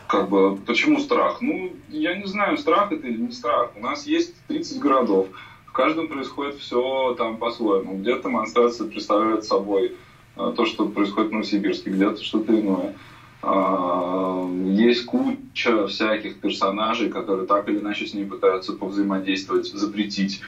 Как 0.06 0.28
бы, 0.28 0.56
почему 0.56 1.00
страх? 1.00 1.40
Ну, 1.40 1.72
я 1.88 2.14
не 2.14 2.26
знаю, 2.26 2.58
страх 2.58 2.92
это 2.92 3.06
или 3.06 3.20
не 3.20 3.32
страх. 3.32 3.72
У 3.76 3.80
нас 3.80 4.06
есть 4.06 4.34
30 4.48 4.78
городов 4.78 5.28
каждом 5.74 6.08
происходит 6.08 6.54
все 6.56 7.14
там 7.18 7.36
по-своему. 7.36 7.98
Где-то 7.98 8.30
монстрация 8.30 8.88
представляет 8.88 9.44
собой 9.44 9.96
э, 10.36 10.52
то, 10.56 10.64
что 10.64 10.88
происходит 10.88 11.30
в 11.30 11.32
Новосибирске, 11.32 11.90
где-то 11.90 12.22
что-то 12.22 12.58
иное. 12.58 12.94
А, 13.42 14.48
есть 14.66 15.04
куча 15.04 15.86
всяких 15.86 16.40
персонажей, 16.40 17.10
которые 17.10 17.46
так 17.46 17.68
или 17.68 17.80
иначе 17.80 18.06
с 18.06 18.14
ней 18.14 18.24
пытаются 18.24 18.72
повзаимодействовать, 18.72 19.66
запретить, 19.66 20.40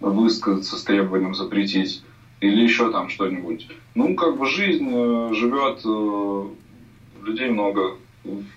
высказаться 0.00 0.76
с 0.76 0.82
требованием 0.82 1.34
запретить 1.34 2.02
или 2.40 2.62
еще 2.62 2.90
там 2.90 3.08
что-нибудь. 3.10 3.68
Ну, 3.94 4.16
как 4.16 4.38
бы 4.38 4.46
жизнь 4.46 4.88
э, 4.90 5.34
живет, 5.34 5.82
э, 5.84 6.44
людей 7.24 7.50
много, 7.50 7.96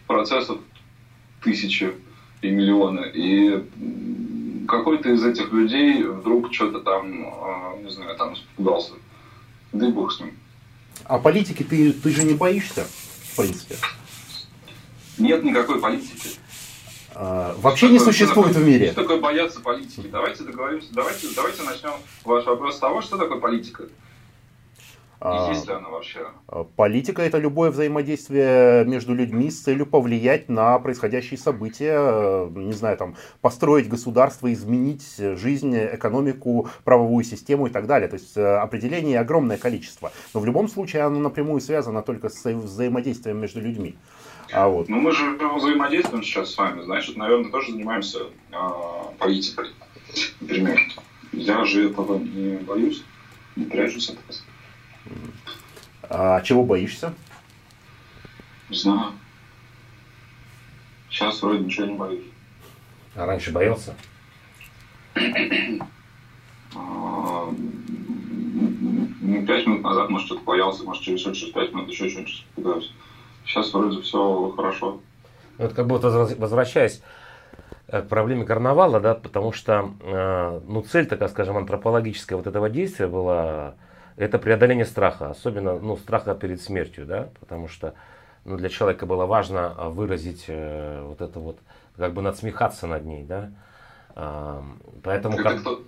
процессов 0.07 0.59
тысячи 1.43 1.93
и 2.41 2.49
миллионы. 2.49 3.11
И 3.13 3.63
какой-то 4.67 5.09
из 5.09 5.23
этих 5.23 5.51
людей 5.51 6.03
вдруг 6.03 6.53
что-то 6.53 6.79
там, 6.81 7.27
а, 7.41 7.77
не 7.77 7.89
знаю, 7.89 8.15
там 8.17 8.33
испугался. 8.33 8.93
Да 9.71 9.87
и 9.87 9.91
бог 9.91 10.11
с 10.11 10.19
ним. 10.19 10.37
А 11.05 11.19
политики 11.19 11.63
ты, 11.63 11.91
ты 11.91 12.09
же 12.11 12.23
не 12.23 12.33
боишься, 12.33 12.85
в 12.85 13.37
принципе? 13.37 13.75
Нет 15.17 15.43
никакой 15.43 15.79
политики. 15.79 16.29
А, 17.15 17.55
вообще 17.59 17.85
что 17.85 17.93
не 17.93 17.99
такое, 17.99 18.13
существует 18.13 18.51
что 18.51 18.59
в 18.59 18.67
мире. 18.67 18.91
Что 18.91 19.01
такое 19.01 19.19
бояться 19.19 19.59
политики? 19.59 20.07
Давайте 20.11 20.43
договоримся, 20.43 20.87
давайте, 20.91 21.27
давайте 21.35 21.63
начнем 21.63 21.93
ваш 22.23 22.45
вопрос 22.45 22.75
с 22.75 22.79
того, 22.79 23.01
что 23.01 23.17
такое 23.17 23.39
политика. 23.39 23.85
Есть 25.49 25.67
ли 25.67 25.73
она 25.73 25.89
вообще? 25.89 26.27
А, 26.47 26.65
политика 26.65 27.21
это 27.21 27.37
любое 27.37 27.71
взаимодействие 27.71 28.83
между 28.83 29.13
людьми 29.13 29.49
с 29.49 29.61
целью 29.61 29.85
повлиять 29.85 30.49
на 30.49 30.77
происходящие 30.79 31.37
события, 31.37 31.95
э, 31.95 32.49
не 32.55 32.73
знаю, 32.73 32.97
там, 32.97 33.15
построить 33.39 33.87
государство, 33.87 34.51
изменить 34.51 35.17
жизнь, 35.17 35.77
экономику, 35.77 36.67
правовую 36.83 37.23
систему 37.23 37.67
и 37.67 37.69
так 37.69 37.87
далее. 37.87 38.09
То 38.09 38.15
есть 38.15 38.35
э, 38.35 38.57
определений 38.57 39.15
огромное 39.15 39.57
количество. 39.57 40.11
Но 40.33 40.41
в 40.41 40.45
любом 40.45 40.67
случае 40.67 41.03
оно 41.03 41.19
напрямую 41.19 41.61
связано 41.61 42.01
только 42.01 42.27
с 42.27 42.43
взаимодействием 42.43 43.37
между 43.37 43.61
людьми. 43.61 43.95
А 44.51 44.67
вот. 44.67 44.89
Ну 44.89 44.97
мы 44.99 45.13
же 45.13 45.37
взаимодействуем 45.55 46.23
сейчас 46.23 46.51
с 46.51 46.57
вами, 46.57 46.81
значит, 46.83 47.15
наверное, 47.15 47.49
тоже 47.49 47.71
занимаемся 47.71 48.19
э, 48.51 48.57
политикой. 49.19 49.69
Например, 50.41 50.79
я 51.31 51.63
же 51.63 51.89
этого 51.89 52.19
не 52.19 52.57
боюсь, 52.57 53.05
не 53.55 53.65
прячусь 53.65 54.09
от 54.09 54.17
этого. 54.17 54.52
А 56.09 56.41
чего 56.41 56.63
боишься? 56.63 57.13
Не 58.69 58.77
знаю. 58.77 59.11
Сейчас 61.09 61.41
вроде 61.41 61.63
ничего 61.63 61.85
не 61.85 61.95
боюсь. 61.95 62.25
А 63.15 63.25
раньше 63.25 63.51
боялся? 63.51 63.95
А, 66.75 67.49
ну, 69.21 69.45
пять 69.45 69.67
минут 69.67 69.83
назад, 69.83 70.09
может, 70.09 70.25
что-то 70.25 70.41
боялся, 70.43 70.83
может, 70.83 71.03
через, 71.03 71.21
через 71.21 71.53
пять 71.53 71.71
минут 71.71 71.89
еще 71.89 72.09
что-нибудь 72.09 72.33
испугаюсь. 72.33 72.91
Сейчас 73.45 73.71
вроде 73.73 74.01
все 74.01 74.51
хорошо. 74.55 75.01
Вот 75.59 75.73
как 75.73 75.85
будто 75.85 76.09
возвращаясь 76.09 77.03
к 77.87 78.01
проблеме 78.03 78.45
карнавала, 78.45 78.99
да, 78.99 79.13
потому 79.13 79.51
что, 79.51 79.91
э, 80.01 80.61
ну, 80.65 80.81
цель 80.81 81.05
такая, 81.05 81.29
скажем, 81.29 81.57
антропологическая 81.57 82.37
вот 82.37 82.47
этого 82.47 82.69
действия 82.69 83.07
была, 83.07 83.75
это 84.17 84.39
преодоление 84.39 84.85
страха, 84.85 85.29
особенно, 85.29 85.79
ну, 85.79 85.97
страха 85.97 86.35
перед 86.35 86.61
смертью, 86.61 87.05
да, 87.05 87.29
потому 87.39 87.67
что, 87.67 87.93
ну, 88.45 88.57
для 88.57 88.69
человека 88.69 89.05
было 89.05 89.25
важно 89.25 89.73
выразить 89.89 90.45
э, 90.47 91.03
вот 91.03 91.21
это 91.21 91.39
вот, 91.39 91.59
как 91.97 92.13
бы 92.13 92.21
надсмехаться 92.21 92.87
над 92.87 93.05
ней, 93.05 93.23
да, 93.23 93.51
поэтому... 95.03 95.35
Это, 95.35 95.43
как... 95.43 95.61
кто, 95.61 95.83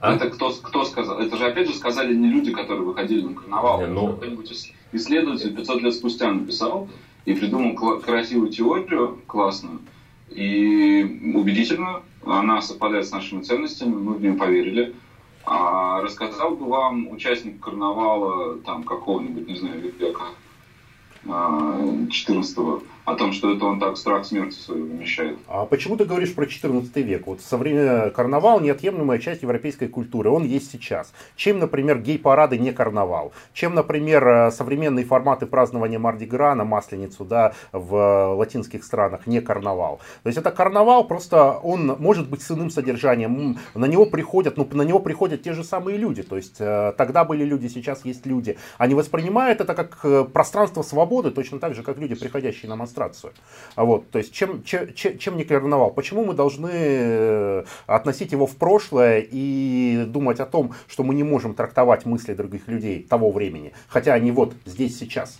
а? 0.00 0.14
это 0.14 0.30
кто, 0.30 0.52
кто 0.52 0.84
сказал? 0.84 1.18
Это 1.20 1.36
же, 1.36 1.46
опять 1.46 1.68
же, 1.68 1.74
сказали 1.74 2.14
не 2.14 2.28
люди, 2.28 2.52
которые 2.52 2.84
выходили 2.84 3.22
на 3.22 3.34
карнавал, 3.34 3.80
не, 3.80 3.86
ну... 3.86 4.16
кто-нибудь 4.16 4.72
исследователь 4.92 5.54
500 5.54 5.82
лет 5.82 5.94
спустя 5.94 6.30
написал 6.30 6.88
и 7.24 7.34
придумал 7.34 8.00
красивую 8.00 8.50
теорию, 8.50 9.22
классную, 9.26 9.80
и 10.28 11.32
убедительно, 11.34 12.02
она 12.24 12.60
совпадает 12.60 13.06
с 13.06 13.12
нашими 13.12 13.42
ценностями, 13.42 13.94
мы 13.94 14.14
в 14.14 14.22
нее 14.22 14.34
поверили. 14.34 14.94
А 15.46 16.00
рассказал 16.00 16.56
бы 16.56 16.66
вам 16.66 17.08
участник 17.08 17.60
карнавала 17.60 18.58
там 18.58 18.82
какого-нибудь, 18.84 19.46
не 19.46 19.56
знаю, 19.56 19.80
века 19.80 20.24
14 21.24 22.58
а, 22.58 22.80
о 23.04 23.14
том, 23.16 23.32
что 23.32 23.54
это 23.54 23.64
он 23.66 23.78
так 23.78 23.96
страх 23.98 24.24
смерти 24.24 24.54
свою 24.54 24.86
вымещает. 24.86 25.38
А 25.46 25.66
почему 25.66 25.96
ты 25.96 26.04
говоришь 26.06 26.34
про 26.34 26.46
14 26.46 26.96
век? 26.96 27.26
Вот 27.26 27.40
со 27.42 27.58
времени 27.58 28.10
карнавал 28.10 28.60
неотъемлемая 28.60 29.18
часть 29.18 29.42
европейской 29.42 29.88
культуры, 29.88 30.30
он 30.30 30.44
есть 30.44 30.70
сейчас. 30.70 31.12
Чем, 31.36 31.58
например, 31.58 31.98
гей-парады 31.98 32.58
не 32.58 32.72
карнавал? 32.72 33.32
Чем, 33.52 33.74
например, 33.74 34.26
э, 34.26 34.50
современные 34.50 35.04
форматы 35.04 35.44
празднования 35.46 35.98
Марди-Гра 35.98 36.54
на 36.54 36.64
Масленицу 36.64 37.24
да, 37.24 37.52
в 37.72 38.34
латинских 38.34 38.84
странах 38.84 39.26
не 39.26 39.40
карнавал? 39.42 40.00
То 40.22 40.28
есть 40.28 40.38
это 40.38 40.50
карнавал, 40.50 41.06
просто 41.06 41.52
он 41.52 41.96
может 41.98 42.30
быть 42.30 42.40
с 42.40 42.50
иным 42.50 42.70
содержанием. 42.70 43.58
На 43.74 43.84
него 43.84 44.06
приходят, 44.06 44.56
ну, 44.56 44.66
на 44.72 44.82
него 44.82 44.98
приходят 44.98 45.42
те 45.42 45.52
же 45.52 45.62
самые 45.62 45.98
люди. 45.98 46.22
То 46.22 46.36
есть 46.36 46.56
э, 46.58 46.94
тогда 46.96 47.24
были 47.24 47.44
люди, 47.44 47.66
сейчас 47.66 48.06
есть 48.06 48.24
люди. 48.24 48.56
Они 48.78 48.94
воспринимают 48.94 49.60
это 49.60 49.74
как 49.74 49.98
э, 50.04 50.24
пространство 50.24 50.80
свободы, 50.80 51.30
точно 51.30 51.58
так 51.58 51.74
же, 51.74 51.82
как 51.82 51.98
люди, 51.98 52.14
приходящие 52.14 52.70
на 52.70 52.76
Масленицу 52.76 52.93
демонстрацию. 52.94 53.32
А 53.74 53.84
вот, 53.84 54.10
то 54.10 54.18
есть 54.18 54.32
чем, 54.32 54.62
чем, 54.62 54.92
чем 54.94 55.36
не 55.36 55.44
карнавал? 55.44 55.90
Почему 55.90 56.24
мы 56.24 56.34
должны 56.34 56.70
э, 56.72 57.64
относить 57.86 58.32
его 58.32 58.46
в 58.46 58.56
прошлое 58.56 59.26
и 59.30 60.04
думать 60.06 60.40
о 60.40 60.46
том, 60.46 60.72
что 60.88 61.02
мы 61.02 61.14
не 61.14 61.24
можем 61.24 61.54
трактовать 61.54 62.06
мысли 62.06 62.34
других 62.34 62.68
людей 62.68 63.02
того 63.02 63.30
времени, 63.30 63.72
хотя 63.88 64.14
они 64.14 64.30
вот 64.30 64.54
здесь 64.64 64.98
сейчас? 64.98 65.38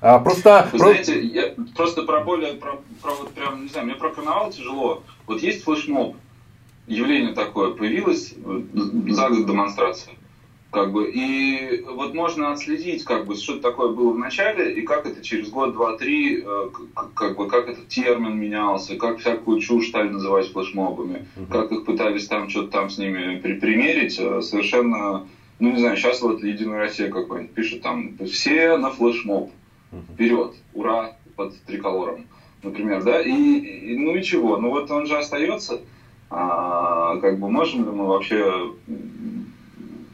А, 0.00 0.18
просто... 0.18 0.68
Вы 0.72 0.78
знаете, 0.78 1.20
я 1.20 1.54
просто 1.74 2.02
про 2.02 2.20
более, 2.20 2.54
про, 2.54 2.80
про 3.02 3.14
вот 3.14 3.32
прям, 3.32 3.62
не 3.62 3.68
знаю, 3.68 3.86
мне 3.86 3.96
про 3.96 4.10
карнавал 4.10 4.50
тяжело. 4.50 5.02
Вот 5.26 5.40
есть 5.42 5.64
флешмоб, 5.64 6.16
явление 6.86 7.34
такое, 7.34 7.70
появилось 7.70 8.34
э, 8.36 8.62
за 9.08 9.28
год 9.28 9.46
демонстрация. 9.46 10.14
Как 10.76 10.92
бы, 10.92 11.10
и 11.10 11.80
вот 11.88 12.12
можно 12.12 12.52
отследить, 12.52 13.02
как 13.02 13.24
бы, 13.24 13.34
что 13.34 13.58
такое 13.60 13.94
было 13.94 14.12
в 14.12 14.18
начале, 14.18 14.74
и 14.74 14.82
как 14.82 15.06
это 15.06 15.24
через 15.24 15.48
год, 15.48 15.72
два, 15.72 15.96
три, 15.96 16.42
э, 16.44 16.68
как 17.14 17.38
бы, 17.38 17.48
как 17.48 17.66
этот 17.66 17.88
термин 17.88 18.38
менялся, 18.38 18.94
как 18.96 19.16
всякую 19.16 19.58
чушь 19.60 19.88
стали 19.88 20.10
называть 20.10 20.52
флешмобами, 20.52 21.24
uh-huh. 21.34 21.50
как 21.50 21.72
их 21.72 21.86
пытались 21.86 22.26
там 22.26 22.50
что-то 22.50 22.72
там 22.72 22.90
с 22.90 22.98
ними 22.98 23.40
при- 23.40 23.58
примерить, 23.58 24.18
э, 24.18 24.42
совершенно, 24.42 25.26
ну 25.60 25.72
не 25.72 25.78
знаю, 25.78 25.96
сейчас 25.96 26.20
вот 26.20 26.42
Единая 26.42 26.80
Россия 26.80 27.10
какой-нибудь 27.10 27.54
пишет 27.54 27.80
там, 27.80 28.14
все 28.26 28.76
на 28.76 28.90
флешмоб, 28.90 29.52
вперед, 30.12 30.56
ура, 30.74 31.16
под 31.36 31.58
триколором, 31.62 32.26
например, 32.62 33.02
да, 33.02 33.22
и, 33.22 33.32
и 33.32 33.96
ну 33.96 34.14
и 34.14 34.22
чего, 34.22 34.58
ну 34.58 34.68
вот 34.68 34.90
он 34.90 35.06
же 35.06 35.16
остается, 35.16 35.80
а, 36.28 37.16
как 37.16 37.38
бы 37.38 37.48
можем 37.48 37.86
ли 37.86 37.90
мы 37.90 38.06
вообще 38.06 38.72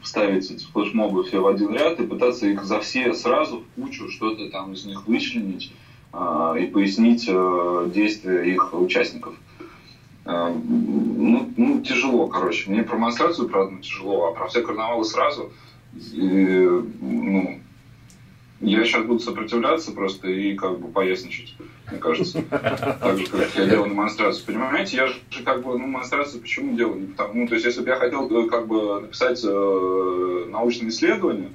вставить 0.03 0.51
эти 0.51 0.65
флешмобы 0.65 1.23
все 1.23 1.39
в 1.39 1.47
один 1.47 1.73
ряд 1.73 1.99
и 1.99 2.05
пытаться 2.05 2.45
их 2.45 2.63
за 2.63 2.79
все 2.79 3.13
сразу 3.13 3.59
в 3.61 3.81
кучу 3.81 4.09
что-то 4.09 4.49
там 4.49 4.73
из 4.73 4.85
них 4.85 5.07
вычленить 5.07 5.73
э, 6.11 6.55
и 6.59 6.65
пояснить 6.65 7.25
э, 7.27 7.89
действия 7.93 8.53
их 8.53 8.73
участников. 8.73 9.33
Э, 10.25 10.53
ну, 10.53 11.49
ну, 11.55 11.81
тяжело, 11.81 12.27
короче. 12.27 12.69
Мне 12.69 12.83
про 12.83 12.97
монстрацию, 12.97 13.49
правда, 13.49 13.81
тяжело, 13.81 14.27
а 14.27 14.31
про 14.33 14.47
все 14.47 14.61
карнавалы 14.61 15.05
сразу. 15.05 15.51
И, 16.11 16.67
ну, 17.01 17.59
я 18.69 18.85
сейчас 18.85 19.05
буду 19.05 19.19
сопротивляться 19.19 19.91
просто 19.91 20.29
и 20.29 20.55
как 20.55 20.79
бы 20.79 20.87
поясничать, 20.87 21.55
мне 21.89 21.99
кажется. 21.99 22.43
Так 22.49 23.17
же, 23.17 23.27
как 23.27 23.55
я 23.55 23.65
делал 23.65 23.87
демонстрацию. 23.87 24.45
Понимаете, 24.45 24.97
я 24.97 25.07
же 25.07 25.15
как 25.43 25.63
бы, 25.63 25.77
ну, 25.77 25.85
демонстрацию 25.85 26.41
почему 26.41 26.75
делал? 26.75 26.95
Не 26.95 27.07
потому, 27.07 27.41
ну, 27.41 27.47
то 27.47 27.55
есть, 27.55 27.65
если 27.65 27.81
бы 27.81 27.89
я 27.89 27.97
хотел 27.97 28.29
э, 28.29 28.49
как 28.49 28.67
бы 28.67 29.01
написать 29.01 29.43
э, 29.43 30.45
научное 30.49 30.89
исследование, 30.89 31.49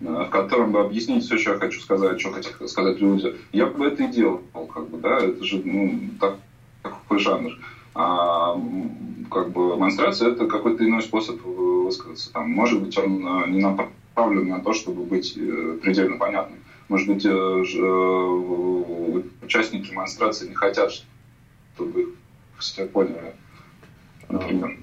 э, 0.00 0.04
в 0.04 0.28
котором 0.30 0.72
бы 0.72 0.80
объяснить 0.80 1.24
все, 1.24 1.38
что 1.38 1.52
я 1.52 1.58
хочу 1.58 1.80
сказать, 1.80 2.20
что 2.20 2.32
хотят 2.32 2.54
сказать 2.68 3.00
люди, 3.00 3.34
я 3.52 3.66
бы 3.66 3.86
это 3.86 4.04
и 4.04 4.08
делал, 4.08 4.42
как 4.72 4.88
бы, 4.88 4.98
да, 4.98 5.18
это 5.18 5.42
же, 5.44 5.62
ну, 5.64 5.98
так, 6.20 6.36
такой 6.82 7.18
жанр. 7.18 7.52
А 7.94 8.54
как 9.30 9.50
бы 9.50 9.74
демонстрация 9.74 10.30
это 10.30 10.46
какой-то 10.46 10.84
иной 10.84 11.02
способ 11.02 11.42
высказаться. 11.44 12.32
Там, 12.32 12.50
может 12.50 12.80
быть, 12.80 12.96
он 12.98 13.26
э, 13.26 13.48
не 13.48 13.60
направлен 13.60 13.94
направлен 14.18 14.48
на 14.48 14.60
то, 14.60 14.72
чтобы 14.72 15.04
быть 15.04 15.36
э, 15.36 15.78
предельно 15.82 16.18
понятным. 16.18 16.58
Может 16.88 17.08
быть, 17.08 17.24
э, 17.24 17.28
э, 17.28 19.22
участники 19.42 19.90
демонстрации 19.90 20.48
не 20.48 20.54
хотят, 20.54 20.90
чтобы 21.74 22.14
все 22.58 22.86
поняли, 22.86 23.34
например. 24.28 24.76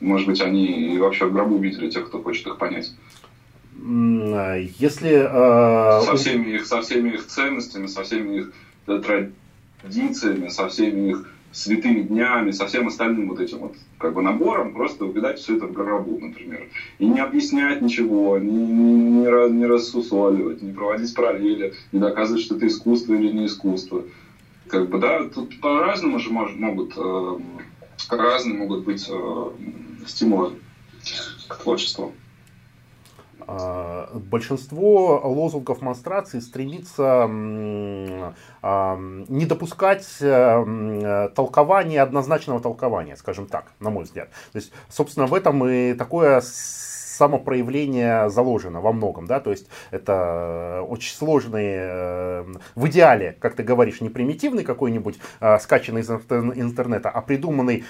Может 0.00 0.26
быть, 0.26 0.40
они 0.40 0.98
вообще 0.98 1.26
в 1.26 1.32
гробу 1.32 1.58
видели 1.58 1.88
тех, 1.88 2.08
кто 2.08 2.22
хочет 2.22 2.46
их 2.46 2.58
понять. 2.58 2.92
Если... 3.76 5.22
Со, 6.04 6.16
всеми 6.16 6.50
их, 6.54 6.66
со 6.66 6.80
всеми 6.80 7.10
их 7.10 7.26
ценностями, 7.26 7.86
со 7.86 8.02
всеми 8.02 8.38
их 8.38 8.52
традициями, 8.86 10.48
со 10.48 10.68
всеми 10.68 11.10
их 11.10 11.30
святыми 11.54 12.02
днями, 12.02 12.50
со 12.50 12.66
всем 12.66 12.88
остальным 12.88 13.28
вот 13.28 13.38
этим 13.38 13.58
вот 13.58 13.74
как 13.98 14.12
бы 14.12 14.22
набором, 14.22 14.74
просто 14.74 15.04
увидать 15.04 15.38
все 15.38 15.56
это 15.56 15.66
в 15.66 15.72
гробу, 15.72 16.18
например. 16.18 16.68
И 16.98 17.06
не 17.06 17.20
объяснять 17.20 17.80
ничего, 17.80 18.36
не, 18.38 18.52
не, 18.52 18.94
не, 18.94 19.50
не 19.50 19.66
рассусоливать, 19.66 20.62
не 20.62 20.72
проводить 20.72 21.14
параллели, 21.14 21.74
не 21.92 22.00
доказывать, 22.00 22.42
что 22.42 22.56
это 22.56 22.66
искусство 22.66 23.14
или 23.14 23.30
не 23.30 23.46
искусство. 23.46 24.02
Как 24.66 24.88
бы, 24.88 24.98
да, 24.98 25.28
тут 25.28 25.60
по-разному 25.60 26.18
же 26.18 26.30
мож, 26.30 26.52
могут, 26.56 26.94
э, 26.96 27.38
разные 28.10 28.58
могут 28.58 28.84
быть 28.84 29.06
э, 29.08 29.50
стимулы 30.06 30.54
к 31.46 31.56
творчеству. 31.56 32.12
А, 33.46 34.10
большинство 34.14 35.20
лозунгов 35.24 35.82
монстрации 35.82 36.40
стремится 36.40 37.28
а, 38.62 38.96
не 39.28 39.46
допускать 39.46 40.06
э, 40.20 41.28
толкования, 41.34 42.02
однозначного 42.02 42.60
толкования, 42.60 43.16
скажем 43.16 43.46
так, 43.46 43.66
на 43.80 43.90
мой 43.90 44.04
взгляд. 44.04 44.30
То 44.52 44.58
есть, 44.58 44.72
собственно, 44.88 45.26
в 45.26 45.34
этом 45.34 45.66
и 45.66 45.94
такое 45.94 46.42
самопроявление 47.14 48.28
заложено 48.30 48.80
во 48.80 48.92
многом, 48.92 49.26
да, 49.26 49.40
то 49.40 49.50
есть 49.50 49.68
это 49.90 50.84
очень 50.88 51.14
сложный, 51.14 51.66
э, 51.66 52.44
в 52.74 52.86
идеале, 52.88 53.36
как 53.40 53.54
ты 53.54 53.62
говоришь, 53.62 54.00
не 54.00 54.08
примитивный 54.08 54.64
какой-нибудь, 54.64 55.18
э, 55.40 55.58
скачанный 55.58 56.00
из 56.00 56.10
интернета, 56.10 57.10
а 57.10 57.20
придуманный 57.20 57.84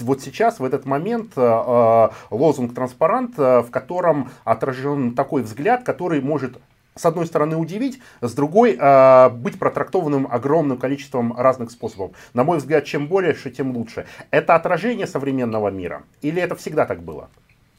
вот 0.00 0.22
сейчас, 0.22 0.58
в 0.58 0.64
этот 0.64 0.84
момент, 0.86 1.32
э, 1.36 2.08
лозунг-транспарант, 2.30 3.38
в 3.38 3.68
котором 3.70 4.30
отражен 4.44 5.14
такой 5.14 5.42
взгляд, 5.42 5.84
который 5.84 6.20
может 6.20 6.58
с 6.96 7.04
одной 7.06 7.26
стороны 7.26 7.56
удивить, 7.56 8.00
с 8.20 8.34
другой 8.34 8.76
э, 8.78 9.28
быть 9.30 9.58
протрактованным 9.58 10.28
огромным 10.30 10.78
количеством 10.78 11.36
разных 11.36 11.70
способов. 11.70 12.12
На 12.34 12.44
мой 12.44 12.58
взгляд, 12.58 12.84
чем 12.84 13.08
больше, 13.08 13.50
тем 13.50 13.76
лучше. 13.76 14.06
Это 14.30 14.54
отражение 14.54 15.06
современного 15.06 15.68
мира? 15.68 16.04
Или 16.22 16.40
это 16.40 16.54
всегда 16.54 16.86
так 16.86 17.02
было, 17.02 17.30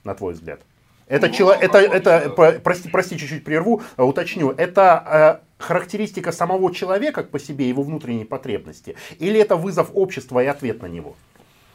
на 0.04 0.16
твой 0.16 0.34
взгляд? 0.34 0.60
Это, 1.08 1.30
чело, 1.30 1.52
это, 1.52 1.78
это 1.78 2.60
прости, 2.64 2.90
прости, 2.90 3.18
чуть-чуть 3.18 3.44
прерву, 3.44 3.84
а, 3.96 4.06
уточню. 4.06 4.52
Это 4.52 5.42
э, 5.60 5.64
характеристика 5.64 6.32
самого 6.32 6.74
человека 6.74 7.24
по 7.24 7.40
себе, 7.40 7.70
его 7.70 7.84
внутренней 7.84 8.26
потребности? 8.26 8.96
Или 9.20 9.40
это 9.40 9.56
вызов 9.56 9.92
общества 9.94 10.44
и 10.44 10.48
ответ 10.48 10.82
на 10.82 10.88
него? 10.88 11.16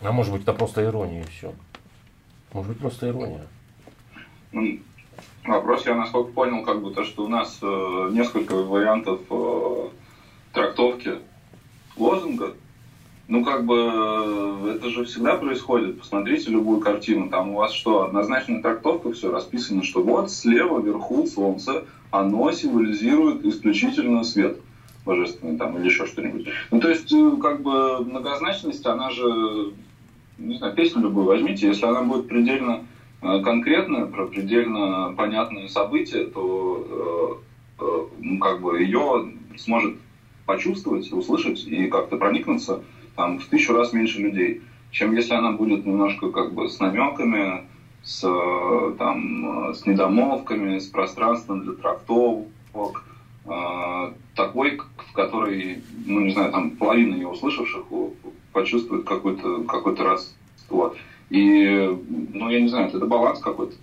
А 0.01 0.11
может 0.11 0.33
быть, 0.33 0.43
это 0.43 0.53
просто 0.53 0.85
ирония 0.85 1.23
и 1.23 1.27
все. 1.27 1.53
Может 2.53 2.73
быть, 2.73 2.81
просто 2.81 3.09
ирония. 3.09 3.47
Ну, 4.51 4.81
вопрос 5.45 5.87
я 5.87 5.95
насколько 5.95 6.33
понял, 6.33 6.65
как 6.65 6.83
бы 6.83 6.93
то, 6.93 7.05
что 7.05 7.25
у 7.25 7.29
нас 7.29 7.59
э, 7.63 8.09
несколько 8.11 8.55
вариантов 8.55 9.21
э, 9.31 9.89
трактовки 10.53 11.19
лозунга. 11.97 12.55
Ну, 13.31 13.45
как 13.45 13.65
бы, 13.65 13.77
э, 13.77 14.75
это 14.75 14.91
же 14.91 15.05
всегда 15.05 15.37
происходит. 15.37 16.01
Посмотрите 16.01 16.51
любую 16.51 16.81
картину. 16.81 17.31
Там 17.31 17.51
у 17.51 17.59
вас 17.59 17.73
что, 17.73 18.03
однозначная 18.03 18.61
трактовка, 18.61 19.13
все 19.13 19.31
расписано, 19.31 19.85
что 19.85 20.03
вот 20.03 20.33
слева 20.33 20.81
вверху 20.81 21.29
солнце, 21.29 21.85
оно 22.11 22.51
символизирует 22.51 23.47
исключительно 23.47 24.25
свет. 24.25 24.59
божественный 25.07 25.57
там 25.57 25.79
или 25.79 25.87
еще 25.87 26.07
что-нибудь. 26.07 26.49
Ну, 26.73 26.81
то 26.81 26.91
есть, 26.91 27.13
э, 27.13 27.37
как 27.41 27.63
бы 27.63 28.05
многозначность, 28.05 28.85
она 28.85 29.11
же, 29.11 29.75
не 30.37 30.59
знаю, 30.59 30.75
песню 30.75 31.03
любую 31.03 31.27
возьмите, 31.27 31.69
если 31.69 31.87
она 31.87 32.03
будет 32.03 32.27
предельно 32.27 32.85
э, 33.23 33.41
конкретная, 33.43 34.07
про 34.07 34.27
предельно 34.27 35.15
понятные 35.17 35.69
события, 35.69 36.25
то 36.25 37.41
э, 37.79 38.01
ну, 38.19 38.39
как 38.41 38.61
бы 38.61 38.83
ее 38.83 39.33
сможет 39.57 39.95
почувствовать, 40.47 41.13
услышать 41.13 41.65
и 41.65 41.87
как-то 41.87 42.17
проникнуться 42.17 42.83
там 43.21 43.39
в 43.39 43.45
тысячу 43.47 43.75
раз 43.75 43.93
меньше 43.93 44.19
людей, 44.19 44.63
чем 44.91 45.15
если 45.15 45.35
она 45.35 45.53
будет 45.53 45.85
немножко 45.85 46.31
как 46.31 46.55
бы 46.55 46.71
с 46.71 46.81
намеками, 46.81 47.67
с, 48.03 48.21
там, 48.99 49.75
с 49.75 49.85
недомолвками, 49.85 50.79
с 50.79 50.87
пространством 50.87 51.61
для 51.65 51.73
трактовок, 51.75 53.05
э, 53.45 54.13
такой, 54.35 54.81
в 54.97 55.13
которой, 55.13 55.83
ну 56.07 56.21
не 56.21 56.31
знаю, 56.31 56.51
там 56.51 56.71
половина 56.71 57.15
ее 57.15 57.29
услышавших 57.29 57.85
почувствует 58.55 59.05
какой-то 59.05 59.65
какой 59.65 59.95
родство. 59.97 60.95
И, 61.29 61.99
ну 62.33 62.49
я 62.49 62.61
не 62.61 62.69
знаю, 62.69 62.89
это 62.89 63.05
баланс 63.05 63.41
какой-то 63.41 63.75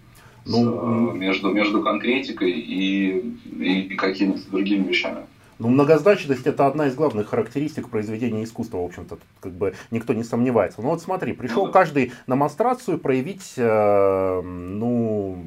ну, 0.47 1.11
с, 1.11 1.15
между, 1.15 1.51
между 1.51 1.83
конкретикой 1.83 2.51
и, 2.51 3.35
и 3.59 3.95
какими-то 3.95 4.49
другими 4.49 4.87
вещами. 4.87 5.27
Ну, 5.59 5.69
многозначность 5.69 6.45
это 6.45 6.67
одна 6.67 6.87
из 6.87 6.95
главных 6.95 7.29
характеристик 7.29 7.89
произведения 7.89 8.43
искусства, 8.43 8.77
в 8.77 8.85
общем-то, 8.85 9.17
как 9.39 9.51
бы 9.53 9.73
никто 9.89 10.13
не 10.13 10.23
сомневается. 10.23 10.81
Ну 10.81 10.89
вот 10.89 11.01
смотри, 11.01 11.33
пришел 11.33 11.65
ну 11.65 11.71
каждый 11.71 12.13
на 12.27 12.35
монстрацию 12.35 12.99
проявить, 12.99 13.53
э, 13.57 14.41
ну, 14.41 15.37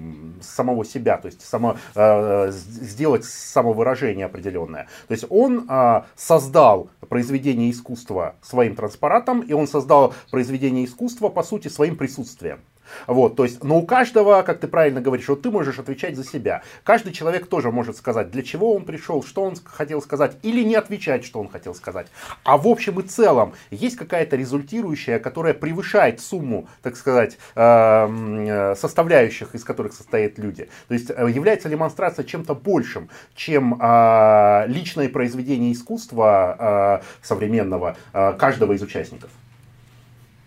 самого 0.41 0.85
себя, 0.85 1.17
то 1.19 1.27
есть 1.27 1.43
само, 1.43 1.77
э, 1.95 2.51
сделать 2.51 3.25
самовыражение 3.25 4.27
определенное. 4.27 4.89
То 5.07 5.13
есть 5.13 5.27
он 5.29 5.67
э, 5.69 6.03
создал 6.17 6.91
произведение 7.09 7.71
искусства 7.71 8.35
своим 8.43 8.75
транспаратом, 8.75 9.41
и 9.41 9.53
он 9.53 9.69
создал 9.69 10.15
произведение 10.31 10.85
искусства, 10.87 11.29
по 11.29 11.43
сути, 11.45 11.69
своим 11.69 11.97
присутствием. 11.97 12.61
Вот, 13.07 13.37
то 13.37 13.45
есть, 13.45 13.63
но 13.65 13.79
у 13.79 13.87
каждого, 13.87 14.43
как 14.43 14.61
ты 14.61 14.69
правильно 14.69 15.01
говоришь, 15.01 15.29
вот 15.29 15.43
ты 15.43 15.51
можешь 15.51 15.79
отвечать 15.79 16.17
за 16.17 16.25
себя. 16.25 16.63
Каждый 16.85 17.13
человек 17.13 17.47
тоже 17.47 17.71
может 17.71 17.97
сказать, 17.97 18.31
для 18.31 18.43
чего 18.43 18.75
он 18.75 18.85
пришел, 18.85 19.23
что 19.23 19.43
он 19.43 19.55
хотел 19.65 20.03
сказать, 20.03 20.37
или 20.43 20.63
не 20.63 20.75
отвечать, 20.75 21.25
что 21.25 21.41
он 21.41 21.49
хотел 21.49 21.75
сказать. 21.75 22.07
А 22.45 22.57
в 22.57 22.67
общем 22.67 23.01
и 23.01 23.03
целом 23.03 23.55
есть 23.71 23.97
какая-то 23.97 24.37
результирующая, 24.37 25.19
которая 25.19 25.55
превышает 25.55 26.21
сумму, 26.21 26.69
так 26.83 26.97
сказать, 26.97 27.39
эм, 27.55 28.47
э, 28.47 28.75
составляющих, 28.77 29.55
из 29.55 29.65
которых 29.65 29.93
состоят 29.93 30.39
люди. 30.39 30.69
То 30.89 30.95
есть, 30.95 31.11
э, 31.11 31.31
является 31.31 31.69
демонстрация 31.69 32.25
чем-то 32.25 32.55
большим, 32.55 33.09
чем 33.35 33.79
э, 33.81 34.65
личное 34.67 35.09
произведение 35.09 35.73
искусства 35.73 37.03
современного 37.23 37.97
каждого 38.13 38.73
из 38.73 38.83
участников? 38.83 39.31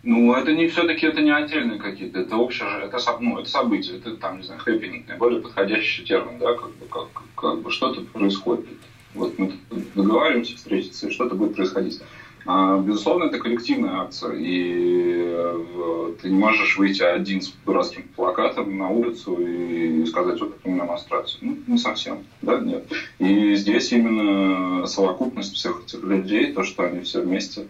Ну, 0.03 0.33
это 0.33 0.51
не 0.51 0.67
все-таки 0.67 1.05
это 1.05 1.21
не 1.21 1.33
отдельные 1.33 1.79
какие-то, 1.79 2.19
это 2.19 2.35
общее, 2.35 2.67
это, 2.83 2.99
ну, 3.21 3.39
это 3.39 3.49
событие, 3.49 3.97
это 3.97 4.17
там, 4.17 4.37
не 4.37 4.43
знаю, 4.43 4.59
хэппинг, 4.59 5.07
наиболее 5.07 5.41
подходящий 5.41 6.03
термин, 6.03 6.39
да, 6.39 6.53
как 6.55 6.71
бы, 6.71 6.85
как, 6.87 7.07
как 7.35 7.61
бы 7.61 7.71
что-то 7.71 8.01
происходит. 8.01 8.65
Вот 9.13 9.39
мы 9.39 9.53
договариваемся 9.95 10.57
встретиться, 10.57 11.07
и 11.07 11.11
что-то 11.11 11.35
будет 11.35 11.55
происходить. 11.55 12.01
А, 12.45 12.77
безусловно, 12.79 13.25
это 13.25 13.39
коллективная 13.39 14.01
акция, 14.01 14.33
и 14.33 15.23
э, 15.25 16.13
ты 16.21 16.29
не 16.29 16.37
можешь 16.37 16.77
выйти 16.77 17.01
один 17.01 17.41
с 17.41 17.53
дурацким 17.65 18.03
плакатом 18.15 18.77
на 18.77 18.89
улицу 18.89 19.37
и 19.39 20.05
сказать, 20.05 20.41
вот 20.41 20.57
это 20.57 20.69
демонстрация. 20.69 21.39
Ну, 21.41 21.57
не 21.65 21.77
совсем, 21.77 22.25
да, 22.41 22.59
нет. 22.59 22.85
И 23.19 23.55
здесь 23.55 23.93
именно 23.93 24.85
совокупность 24.87 25.53
всех 25.53 25.83
этих 25.85 26.03
людей, 26.03 26.51
то, 26.51 26.63
что 26.63 26.83
они 26.83 27.01
все 27.01 27.21
вместе 27.21 27.67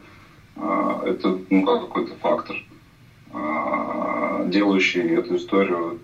это 0.55 1.39
ну, 1.49 1.65
как 1.65 1.81
какой-то 1.81 2.15
фактор, 2.15 2.55
а, 3.31 4.45
делающий 4.45 5.15
эту 5.15 5.37
историю, 5.37 5.99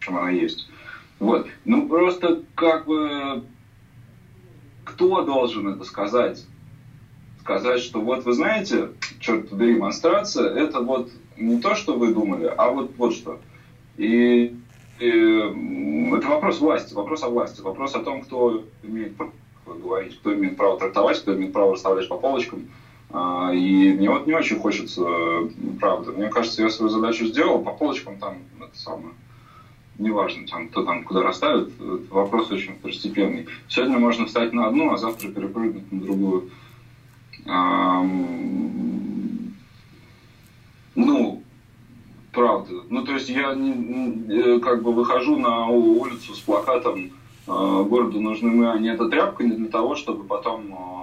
чем 0.00 0.16
она 0.16 0.30
есть. 0.30 0.68
Вот. 1.18 1.48
Ну, 1.64 1.88
просто 1.88 2.42
как 2.54 2.86
бы 2.86 3.44
кто 4.84 5.22
должен 5.22 5.68
это 5.68 5.84
сказать? 5.84 6.44
Сказать, 7.40 7.80
что 7.80 8.00
вот 8.00 8.24
вы 8.24 8.32
знаете, 8.32 8.90
черт 9.20 9.48
побери, 9.48 9.74
демонстрация, 9.74 10.48
это 10.54 10.80
вот 10.80 11.10
не 11.36 11.60
то, 11.60 11.74
что 11.74 11.96
вы 11.96 12.12
думали, 12.12 12.52
а 12.56 12.70
вот, 12.70 12.92
вот 12.96 13.14
что. 13.14 13.40
И, 13.96 14.56
и 14.98 15.08
это 15.08 16.28
вопрос 16.28 16.60
власти, 16.60 16.94
вопрос 16.94 17.22
о 17.22 17.28
власти, 17.28 17.60
вопрос 17.60 17.94
о 17.94 18.00
том, 18.00 18.22
кто 18.22 18.64
имеет 18.82 19.16
право 19.16 19.32
говорить, 19.66 20.18
кто 20.18 20.34
имеет 20.34 20.56
право 20.56 20.78
трактовать, 20.78 21.20
кто 21.20 21.34
имеет 21.34 21.52
право 21.52 21.74
расставлять 21.74 22.08
по 22.08 22.18
полочкам, 22.18 22.60
а, 22.64 22.87
и 23.10 23.94
мне 23.96 24.10
вот 24.10 24.26
не 24.26 24.34
очень 24.34 24.58
хочется, 24.58 25.02
правда. 25.80 26.12
Мне 26.12 26.28
кажется, 26.28 26.62
я 26.62 26.68
свою 26.68 26.90
задачу 26.90 27.26
сделал, 27.26 27.62
по 27.62 27.72
полочкам 27.72 28.18
там 28.18 28.38
это 28.60 28.78
самое. 28.78 29.14
Неважно, 29.98 30.46
там, 30.46 30.68
кто 30.68 30.84
там 30.84 31.04
куда 31.04 31.22
расставит, 31.22 31.70
вопрос 32.10 32.50
очень 32.50 32.74
второстепенный. 32.74 33.46
Сегодня 33.68 33.98
можно 33.98 34.26
встать 34.26 34.52
на 34.52 34.66
одну, 34.66 34.92
а 34.92 34.98
завтра 34.98 35.28
перепрыгнуть 35.28 35.90
на 35.90 36.00
другую. 36.00 36.50
Ну, 40.94 41.42
правда. 42.32 42.72
Ну, 42.90 43.04
то 43.04 43.12
есть 43.12 43.28
я 43.28 43.54
не, 43.54 44.26
э, 44.28 44.58
как 44.60 44.82
бы 44.82 44.92
выхожу 44.92 45.36
на 45.36 45.66
улицу 45.66 46.34
с 46.34 46.40
плакатом 46.40 47.10
а, 47.46 47.82
«Городу 47.84 48.20
нужны 48.20 48.50
мы, 48.50 48.70
а 48.70 48.78
не 48.78 48.88
эта 48.88 49.08
тряпка» 49.08 49.44
не 49.44 49.52
для 49.52 49.68
того, 49.68 49.94
чтобы 49.94 50.24
потом 50.24 50.74
а, 50.74 50.97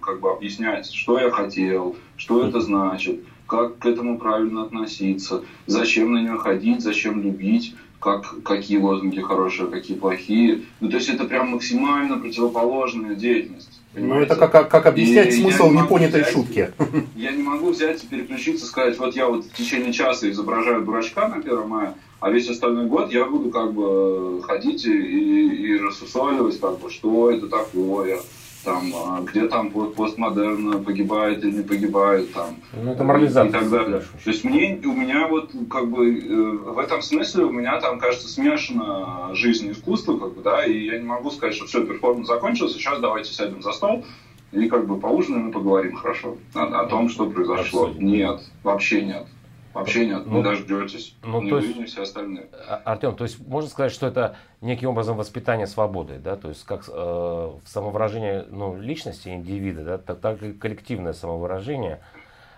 как 0.00 0.20
бы 0.20 0.30
объяснять, 0.30 0.90
что 0.92 1.18
я 1.18 1.30
хотел, 1.30 1.96
что 2.16 2.46
это 2.46 2.60
значит, 2.60 3.20
как 3.46 3.78
к 3.78 3.86
этому 3.86 4.18
правильно 4.18 4.62
относиться, 4.62 5.42
зачем 5.66 6.12
на 6.12 6.18
нее 6.18 6.38
ходить, 6.38 6.80
зачем 6.82 7.22
любить, 7.22 7.74
как, 7.98 8.42
какие 8.42 8.78
лозунги 8.78 9.20
хорошие, 9.20 9.68
какие 9.68 9.96
плохие. 9.96 10.62
Ну, 10.80 10.88
то 10.88 10.96
есть 10.96 11.08
это 11.08 11.24
прям 11.24 11.50
максимально 11.50 12.18
противоположная 12.18 13.14
деятельность. 13.14 13.80
Понимаете? 13.92 14.14
Ну, 14.14 14.22
это 14.22 14.36
как, 14.36 14.52
как, 14.52 14.70
как 14.70 14.86
объяснять 14.86 15.28
и 15.28 15.40
смысл 15.40 15.70
не 15.70 15.78
непонятой 15.78 16.22
взять, 16.22 16.32
шутки. 16.32 16.70
Я 17.16 17.32
не 17.32 17.42
могу 17.42 17.70
взять 17.70 18.02
и 18.04 18.06
переключиться, 18.06 18.66
сказать, 18.66 18.96
вот 18.98 19.16
я 19.16 19.26
вот 19.26 19.44
в 19.44 19.52
течение 19.52 19.92
часа 19.92 20.30
изображаю 20.30 20.84
дурачка 20.84 21.26
на 21.26 21.36
1 21.36 21.66
мая, 21.66 21.94
а 22.20 22.30
весь 22.30 22.48
остальной 22.48 22.86
год 22.86 23.12
я 23.12 23.24
буду 23.24 23.50
как 23.50 23.72
бы 23.72 24.42
ходить 24.42 24.84
и, 24.84 24.92
и, 24.92 25.72
и 25.72 25.78
рассусоливать, 25.78 26.60
как 26.60 26.78
бы, 26.78 26.88
что 26.88 27.30
это 27.30 27.48
такое, 27.48 28.20
там, 28.64 28.92
а, 28.94 29.20
где 29.22 29.46
там 29.48 29.70
постмодерн 29.70 30.84
погибает 30.84 31.44
или 31.44 31.58
не 31.58 31.62
погибает, 31.62 32.32
там, 32.32 32.56
ну, 32.72 32.92
это 32.92 33.04
морализация. 33.04 33.48
и 33.48 33.52
так 33.52 33.70
далее. 33.70 34.00
То 34.00 34.30
есть 34.30 34.44
мне, 34.44 34.80
у 34.84 34.92
меня 34.92 35.28
вот, 35.28 35.50
как 35.70 35.88
бы, 35.90 36.18
э, 36.18 36.72
в 36.72 36.78
этом 36.78 37.02
смысле 37.02 37.44
у 37.44 37.52
меня 37.52 37.80
там, 37.80 37.98
кажется, 37.98 38.28
смешана 38.28 39.34
жизнь 39.34 39.68
и 39.68 39.72
искусство, 39.72 40.18
как 40.18 40.34
бы, 40.34 40.42
да, 40.42 40.64
и 40.64 40.86
я 40.86 40.98
не 40.98 41.06
могу 41.06 41.30
сказать, 41.30 41.54
что 41.54 41.66
все, 41.66 41.84
перформанс 41.84 42.28
закончился, 42.28 42.74
сейчас 42.74 43.00
давайте 43.00 43.32
сядем 43.32 43.62
за 43.62 43.72
стол, 43.72 44.04
и 44.52 44.68
как 44.68 44.86
бы 44.86 44.98
поужинаем 44.98 45.50
и 45.50 45.52
поговорим 45.52 45.96
хорошо 45.96 46.36
о, 46.54 46.62
о 46.62 46.86
том, 46.86 47.08
что 47.08 47.30
произошло. 47.30 47.90
Нет, 47.96 48.42
вообще 48.62 49.02
нет. 49.02 49.26
Вообще 49.72 50.06
нет, 50.06 50.26
ну, 50.26 50.38
не 50.38 50.42
дождетесь. 50.42 51.14
Ну, 51.22 51.42
не 51.42 51.50
то 51.50 51.58
есть, 51.58 51.86
все 51.86 52.02
остальные. 52.02 52.48
А, 52.68 52.82
Артем, 52.84 53.14
то 53.14 53.24
есть 53.24 53.38
можно 53.46 53.70
сказать, 53.70 53.92
что 53.92 54.06
это 54.06 54.36
неким 54.60 54.88
образом 54.88 55.16
воспитание 55.16 55.68
свободы, 55.68 56.18
да, 56.18 56.36
то 56.36 56.48
есть 56.48 56.64
как 56.64 56.88
э, 56.88 57.50
самовыражение 57.64 58.46
ну, 58.50 58.80
личности 58.80 59.28
индивида, 59.28 59.84
да, 59.84 59.98
так, 59.98 60.18
так 60.18 60.42
и 60.42 60.52
коллективное 60.52 61.12
самовыражение, 61.12 62.00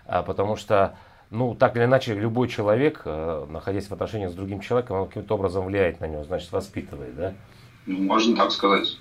а, 0.07 0.23
потому 0.23 0.55
что 0.55 0.97
ну, 1.29 1.55
так 1.55 1.75
или 1.75 1.85
иначе, 1.85 2.13
любой 2.13 2.47
человек, 2.47 3.01
э, 3.05 3.45
находясь 3.49 3.87
в 3.87 3.91
отношениях 3.91 4.31
с 4.31 4.35
другим 4.35 4.59
человеком, 4.59 4.97
он 4.97 5.07
каким-то 5.07 5.33
образом 5.33 5.65
влияет 5.65 5.99
на 5.99 6.05
него, 6.05 6.23
значит, 6.23 6.51
воспитывает, 6.51 7.15
да? 7.15 7.33
Можно 7.87 8.35
так 8.35 8.51
сказать. 8.51 8.99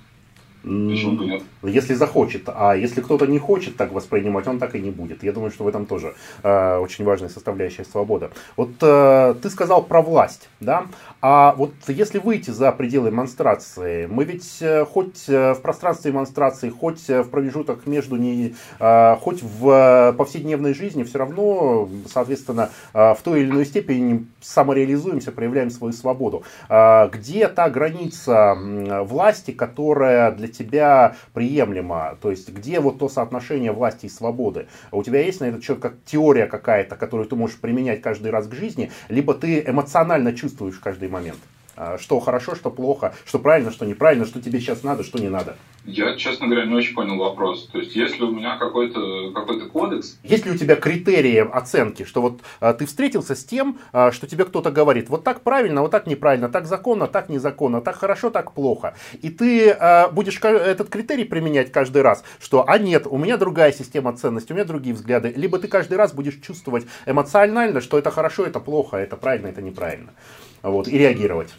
Если 1.62 1.94
захочет. 1.94 2.42
А 2.46 2.74
если 2.74 3.00
кто-то 3.00 3.26
не 3.26 3.38
хочет 3.38 3.76
так 3.76 3.92
воспринимать, 3.92 4.46
он 4.46 4.58
так 4.58 4.74
и 4.74 4.80
не 4.80 4.90
будет. 4.90 5.22
Я 5.22 5.32
думаю, 5.32 5.50
что 5.50 5.64
в 5.64 5.68
этом 5.68 5.86
тоже 5.86 6.14
э, 6.42 6.76
очень 6.78 7.04
важная 7.04 7.28
составляющая 7.28 7.84
свобода. 7.84 8.30
Вот 8.56 8.70
э, 8.80 9.34
ты 9.42 9.50
сказал 9.50 9.82
про 9.82 10.02
власть, 10.02 10.48
да? 10.60 10.86
А 11.20 11.54
вот 11.56 11.72
если 11.86 12.18
выйти 12.18 12.50
за 12.50 12.72
пределы 12.72 13.10
демонстрации, 13.10 14.06
мы 14.06 14.24
ведь 14.24 14.58
э, 14.60 14.84
хоть 14.84 15.28
э, 15.28 15.54
в 15.54 15.60
пространстве 15.60 16.10
демонстрации, 16.10 16.70
хоть 16.70 17.08
э, 17.08 17.22
в 17.22 17.30
промежуток 17.30 17.86
между 17.86 18.16
ней, 18.16 18.56
э, 18.80 19.16
хоть 19.20 19.42
в 19.42 20.14
повседневной 20.18 20.74
жизни, 20.74 21.04
все 21.04 21.18
равно, 21.18 21.88
соответственно, 22.12 22.70
э, 22.92 23.14
в 23.14 23.18
той 23.22 23.42
или 23.42 23.50
иной 23.50 23.66
степени 23.66 24.26
самореализуемся, 24.40 25.32
проявляем 25.32 25.70
свою 25.70 25.92
свободу. 25.92 26.42
Э, 26.68 27.08
где 27.12 27.48
та 27.48 27.70
граница 27.70 28.56
власти, 29.04 29.52
которая 29.52 30.32
для 30.32 30.48
тебя 30.52 31.16
приемлемо? 31.32 32.16
То 32.20 32.30
есть, 32.30 32.48
где 32.50 32.80
вот 32.80 32.98
то 32.98 33.08
соотношение 33.08 33.72
власти 33.72 34.06
и 34.06 34.08
свободы? 34.08 34.66
У 34.90 35.02
тебя 35.02 35.20
есть 35.20 35.40
на 35.40 35.46
этот 35.46 35.64
счет 35.64 35.80
как 35.80 35.94
теория 36.04 36.46
какая-то, 36.46 36.96
которую 36.96 37.28
ты 37.28 37.36
можешь 37.36 37.58
применять 37.58 38.02
каждый 38.02 38.30
раз 38.30 38.46
к 38.46 38.54
жизни, 38.54 38.90
либо 39.08 39.34
ты 39.34 39.64
эмоционально 39.66 40.32
чувствуешь 40.32 40.78
каждый 40.78 41.08
момент? 41.08 41.38
А, 41.76 41.98
что 41.98 42.20
хорошо, 42.20 42.54
что 42.54 42.70
плохо, 42.70 43.14
что 43.24 43.38
правильно, 43.38 43.70
что 43.70 43.86
неправильно, 43.86 44.26
что 44.26 44.40
тебе 44.40 44.60
сейчас 44.60 44.82
надо, 44.82 45.02
что 45.04 45.18
не 45.18 45.28
надо? 45.28 45.56
Я, 45.84 46.16
честно 46.16 46.46
говоря, 46.46 46.64
не 46.64 46.74
очень 46.74 46.94
понял 46.94 47.16
вопрос. 47.16 47.68
То 47.72 47.78
есть, 47.78 47.96
если 47.96 48.22
у 48.22 48.30
меня 48.30 48.56
какой-то 48.56 49.32
какой 49.32 49.68
кодекс... 49.68 50.16
Есть 50.22 50.46
ли 50.46 50.52
у 50.52 50.56
тебя 50.56 50.76
критерии 50.76 51.38
оценки, 51.38 52.04
что 52.04 52.22
вот 52.22 52.40
а, 52.60 52.72
ты 52.72 52.86
встретился 52.86 53.34
с 53.34 53.44
тем, 53.44 53.80
а, 53.92 54.12
что 54.12 54.28
тебе 54.28 54.44
кто-то 54.44 54.70
говорит, 54.70 55.08
вот 55.08 55.24
так 55.24 55.40
правильно, 55.40 55.82
вот 55.82 55.90
так 55.90 56.06
неправильно, 56.06 56.48
так 56.48 56.66
законно, 56.66 57.08
так 57.08 57.28
незаконно, 57.28 57.80
так 57.80 57.96
хорошо, 57.96 58.30
так 58.30 58.52
плохо. 58.52 58.94
И 59.22 59.30
ты 59.30 59.70
а, 59.70 60.08
будешь 60.08 60.38
этот 60.40 60.88
критерий 60.88 61.24
применять 61.24 61.72
каждый 61.72 62.02
раз, 62.02 62.22
что, 62.40 62.68
а 62.68 62.78
нет, 62.78 63.06
у 63.08 63.18
меня 63.18 63.36
другая 63.36 63.72
система 63.72 64.16
ценностей, 64.16 64.52
у 64.52 64.56
меня 64.56 64.64
другие 64.64 64.94
взгляды. 64.94 65.32
Либо 65.34 65.58
ты 65.58 65.66
каждый 65.66 65.96
раз 65.96 66.12
будешь 66.12 66.38
чувствовать 66.40 66.86
эмоционально, 67.06 67.80
что 67.80 67.98
это 67.98 68.10
хорошо, 68.12 68.44
это 68.44 68.60
плохо, 68.60 68.98
это 68.98 69.16
правильно, 69.16 69.48
это 69.48 69.62
неправильно. 69.62 70.12
Вот, 70.62 70.88
и 70.88 70.96
реагировать 70.96 71.52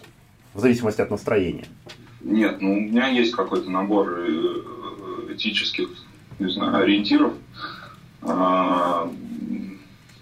в 0.53 0.59
зависимости 0.59 1.01
от 1.01 1.11
настроения. 1.11 1.65
Нет, 2.21 2.61
ну 2.61 2.73
у 2.73 2.79
меня 2.79 3.07
есть 3.07 3.33
какой-то 3.33 3.69
набор 3.69 4.17
э, 4.19 5.33
этических, 5.33 5.89
не 6.39 6.49
знаю, 6.49 6.83
ориентиров. 6.83 7.33
А, 8.21 9.11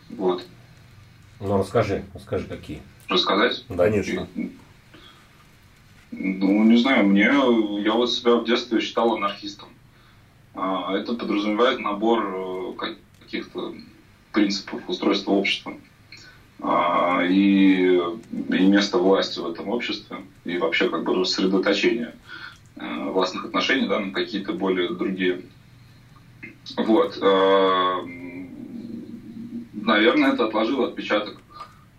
вот. 0.09 0.43
Ну 1.39 1.57
расскажи, 1.57 2.03
расскажи 2.13 2.45
какие. 2.47 2.81
Рассказать? 3.07 3.63
Да, 3.69 3.89
конечно. 3.89 4.27
Ну, 6.11 6.63
не 6.63 6.77
знаю, 6.77 7.05
мне, 7.07 7.31
я 7.83 7.93
вот 7.93 8.11
себя 8.11 8.35
в 8.35 8.45
детстве 8.45 8.81
считал 8.81 9.13
анархистом. 9.13 9.69
А, 10.53 10.95
это 10.95 11.13
подразумевает 11.13 11.79
набор 11.79 12.75
э, 12.77 12.95
каких-то 13.21 13.73
принципов 14.33 14.81
устройства 14.87 15.31
общества. 15.31 15.73
А, 16.63 17.23
и, 17.23 17.99
и 18.49 18.65
место 18.65 18.99
власти 18.99 19.39
в 19.39 19.49
этом 19.49 19.69
обществе, 19.69 20.17
и 20.45 20.57
вообще 20.57 20.89
как 20.89 21.03
бы 21.03 21.15
рассредоточение 21.15 22.13
э, 22.75 23.09
властных 23.09 23.45
отношений 23.45 23.87
да, 23.87 23.99
на 23.99 24.11
какие-то 24.11 24.53
более 24.53 24.93
другие. 24.93 25.41
Вот. 26.77 27.17
Э, 27.19 28.01
наверное, 29.73 30.33
это 30.33 30.45
отложило 30.45 30.87
отпечаток 30.87 31.41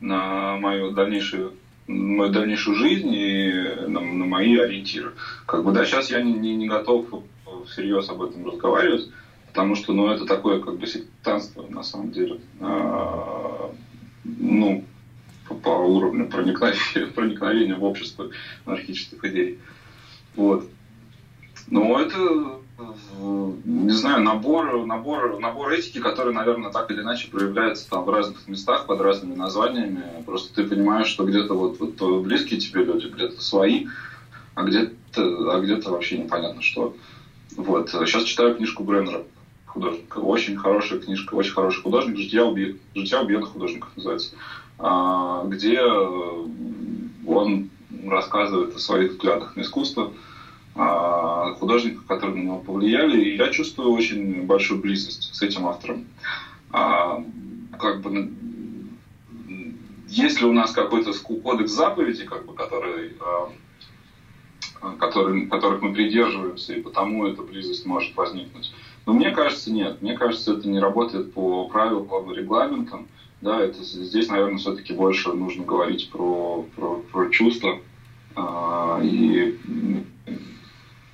на 0.00 0.56
мою 0.58 0.92
дальнейшую 0.92 1.54
мою 1.88 2.30
дальнейшую 2.30 2.76
жизнь 2.76 3.12
и 3.12 3.52
на, 3.88 4.00
на 4.00 4.24
мои 4.24 4.56
ориентиры. 4.56 5.12
Как 5.46 5.64
бы 5.64 5.72
да, 5.72 5.84
сейчас 5.84 6.10
я 6.10 6.22
не, 6.22 6.32
не, 6.32 6.54
не 6.54 6.68
готов 6.68 7.06
всерьез 7.66 8.08
об 8.08 8.22
этом 8.22 8.46
разговаривать, 8.46 9.10
потому 9.48 9.74
что 9.74 9.92
ну, 9.92 10.08
это 10.08 10.24
такое 10.24 10.60
как 10.60 10.78
бы 10.78 10.86
сектанство 10.86 11.66
на 11.68 11.82
самом 11.82 12.12
деле. 12.12 12.38
Ну, 14.24 14.84
по, 15.48 15.70
уровню 15.70 16.28
проникновения, 16.28 17.06
проникновения 17.14 17.74
в 17.74 17.84
общество 17.84 18.30
анархических 18.64 19.24
идей. 19.24 19.58
Вот. 20.36 20.68
Но 21.68 22.00
это, 22.00 22.60
не 23.64 23.92
знаю, 23.92 24.22
набор, 24.22 24.84
набор, 24.84 25.38
набор 25.38 25.72
этики, 25.72 26.00
который, 26.00 26.34
наверное, 26.34 26.70
так 26.70 26.90
или 26.90 27.00
иначе 27.00 27.28
проявляется 27.30 27.88
там 27.88 28.04
в 28.04 28.10
разных 28.10 28.46
местах 28.48 28.86
под 28.86 29.00
разными 29.00 29.34
названиями. 29.34 30.02
Просто 30.26 30.54
ты 30.54 30.68
понимаешь, 30.68 31.06
что 31.06 31.24
где-то 31.24 31.54
вот, 31.54 31.78
вот 31.78 32.22
близкие 32.22 32.60
тебе 32.60 32.84
люди, 32.84 33.06
где-то 33.06 33.40
свои, 33.40 33.86
а 34.54 34.64
где-то, 34.64 35.54
а 35.54 35.60
где-то 35.60 35.90
вообще 35.90 36.18
непонятно 36.18 36.62
что. 36.62 36.96
Вот. 37.56 37.90
Сейчас 37.90 38.24
читаю 38.24 38.56
книжку 38.56 38.82
Бреннера 38.82 39.24
художника. 39.72 40.18
Очень 40.18 40.56
хорошая 40.56 40.98
книжка, 40.98 41.34
очень 41.34 41.52
хороший 41.52 41.82
художник. 41.82 42.16
«Жития, 42.16 42.44
убий... 42.44 42.78
Жития 42.94 43.20
убиенных 43.20 43.50
художников» 43.50 43.90
называется. 43.96 44.34
А, 44.78 45.44
где 45.46 45.80
он 45.80 47.70
рассказывает 48.06 48.74
о 48.74 48.78
своих 48.78 49.12
взглядах 49.12 49.56
на 49.56 49.62
искусство, 49.62 50.12
о 50.74 51.54
художниках, 51.54 52.06
которые 52.06 52.36
на 52.36 52.42
него 52.44 52.58
повлияли. 52.58 53.22
И 53.22 53.36
я 53.36 53.48
чувствую 53.50 53.90
очень 53.92 54.42
большую 54.42 54.80
близость 54.80 55.34
с 55.34 55.42
этим 55.42 55.66
автором. 55.66 56.06
А, 56.70 57.22
как 57.78 58.00
бы 58.00 58.30
если 60.08 60.44
у 60.44 60.52
нас 60.52 60.72
какой-то 60.72 61.12
кодекс 61.42 61.72
заповедей, 61.72 62.26
как 62.26 62.44
бы, 62.44 62.52
который, 62.54 63.16
а, 63.20 64.96
который, 64.98 65.46
которых 65.46 65.80
мы 65.80 65.94
придерживаемся, 65.94 66.74
и 66.74 66.82
потому 66.82 67.26
эта 67.26 67.42
близость 67.42 67.86
может 67.86 68.14
возникнуть. 68.14 68.72
Но 69.06 69.12
мне 69.12 69.30
кажется, 69.30 69.72
нет. 69.72 70.00
Мне 70.00 70.16
кажется, 70.16 70.54
это 70.54 70.68
не 70.68 70.78
работает 70.78 71.32
по 71.32 71.68
правилам, 71.68 72.06
по 72.06 72.32
регламентам. 72.32 73.08
Да, 73.40 73.60
это 73.60 73.82
здесь, 73.82 74.28
наверное, 74.28 74.58
все-таки 74.58 74.92
больше 74.92 75.32
нужно 75.32 75.64
говорить 75.64 76.10
про, 76.10 76.64
про, 76.76 77.02
про 77.12 77.28
чувства. 77.30 77.80
А, 78.36 79.00
и 79.02 79.58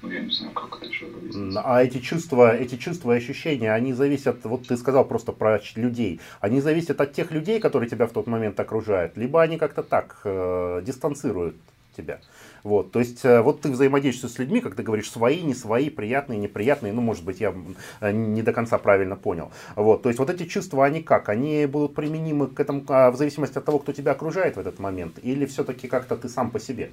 ну, 0.02 0.10
я 0.10 0.20
не 0.20 0.30
знаю, 0.30 0.52
как 0.52 0.76
это 0.76 0.86
еще 0.86 1.06
объяснить. 1.06 1.56
А 1.62 1.82
эти 1.82 1.98
чувства, 1.98 2.56
эти 2.56 2.76
чувства 2.76 3.12
и 3.12 3.16
ощущения, 3.16 3.72
они 3.72 3.92
зависят, 3.92 4.44
вот 4.44 4.66
ты 4.66 4.76
сказал 4.76 5.04
просто 5.04 5.32
про 5.32 5.60
людей, 5.74 6.20
они 6.40 6.60
зависят 6.60 7.00
от 7.00 7.12
тех 7.12 7.32
людей, 7.32 7.60
которые 7.60 7.90
тебя 7.90 8.06
в 8.06 8.12
тот 8.12 8.26
момент 8.26 8.60
окружают, 8.60 9.16
либо 9.16 9.42
они 9.42 9.58
как-то 9.58 9.82
так 9.82 10.20
э, 10.24 10.82
дистанцируют 10.84 11.56
тебя. 11.96 12.20
Вот, 12.64 12.92
то 12.92 12.98
есть, 12.98 13.24
э, 13.24 13.40
вот 13.40 13.60
ты 13.60 13.70
взаимодействуешь 13.70 14.34
с 14.34 14.38
людьми, 14.38 14.60
ты 14.60 14.82
говоришь, 14.82 15.10
свои, 15.10 15.42
не 15.42 15.54
свои, 15.54 15.90
приятные, 15.90 16.38
неприятные, 16.38 16.92
ну, 16.92 17.00
может 17.00 17.24
быть, 17.24 17.40
я 17.40 17.54
э, 18.00 18.12
не 18.12 18.42
до 18.42 18.52
конца 18.52 18.78
правильно 18.78 19.16
понял. 19.16 19.50
Вот, 19.76 20.02
то 20.02 20.08
есть, 20.08 20.18
вот 20.18 20.30
эти 20.30 20.44
чувства, 20.44 20.84
они 20.84 21.02
как? 21.02 21.28
Они 21.28 21.66
будут 21.66 21.94
применимы 21.94 22.48
к 22.48 22.58
этому 22.60 22.84
а, 22.88 23.10
в 23.10 23.16
зависимости 23.16 23.58
от 23.58 23.64
того, 23.64 23.78
кто 23.78 23.92
тебя 23.92 24.12
окружает 24.12 24.56
в 24.56 24.60
этот 24.60 24.78
момент, 24.78 25.18
или 25.22 25.46
все-таки 25.46 25.88
как-то 25.88 26.16
ты 26.16 26.28
сам 26.28 26.50
по 26.50 26.60
себе? 26.60 26.90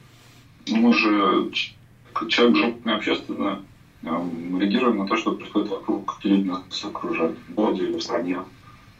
Ну, 0.68 0.78
мы 0.78 0.94
же, 0.94 1.52
человек 2.28 2.56
животное 2.56 2.96
общественно, 2.96 3.62
эм, 4.04 4.60
реагируем 4.60 4.98
на 4.98 5.08
то, 5.08 5.16
что 5.16 5.34
происходит 5.34 5.70
вокруг, 5.70 6.16
какие 6.16 6.34
люди 6.34 6.48
нас 6.48 6.86
окружают, 6.86 7.38
в 7.50 7.54
городе 7.54 7.84
или 7.84 7.98
в 7.98 8.04
стране, 8.04 8.40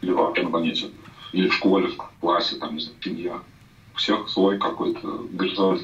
или 0.02 0.12
вообще 0.12 0.44
на 0.44 0.50
планете, 0.50 0.90
или 1.32 1.48
в 1.48 1.54
школе, 1.54 1.88
в 1.88 1.98
классе, 2.20 2.56
там, 2.58 2.76
не 2.76 2.82
знаю, 2.82 2.98
семья. 3.02 3.40
У 3.94 3.98
всех 3.98 4.28
свой 4.30 4.58
какой-то 4.58 5.26
горизонт 5.32 5.84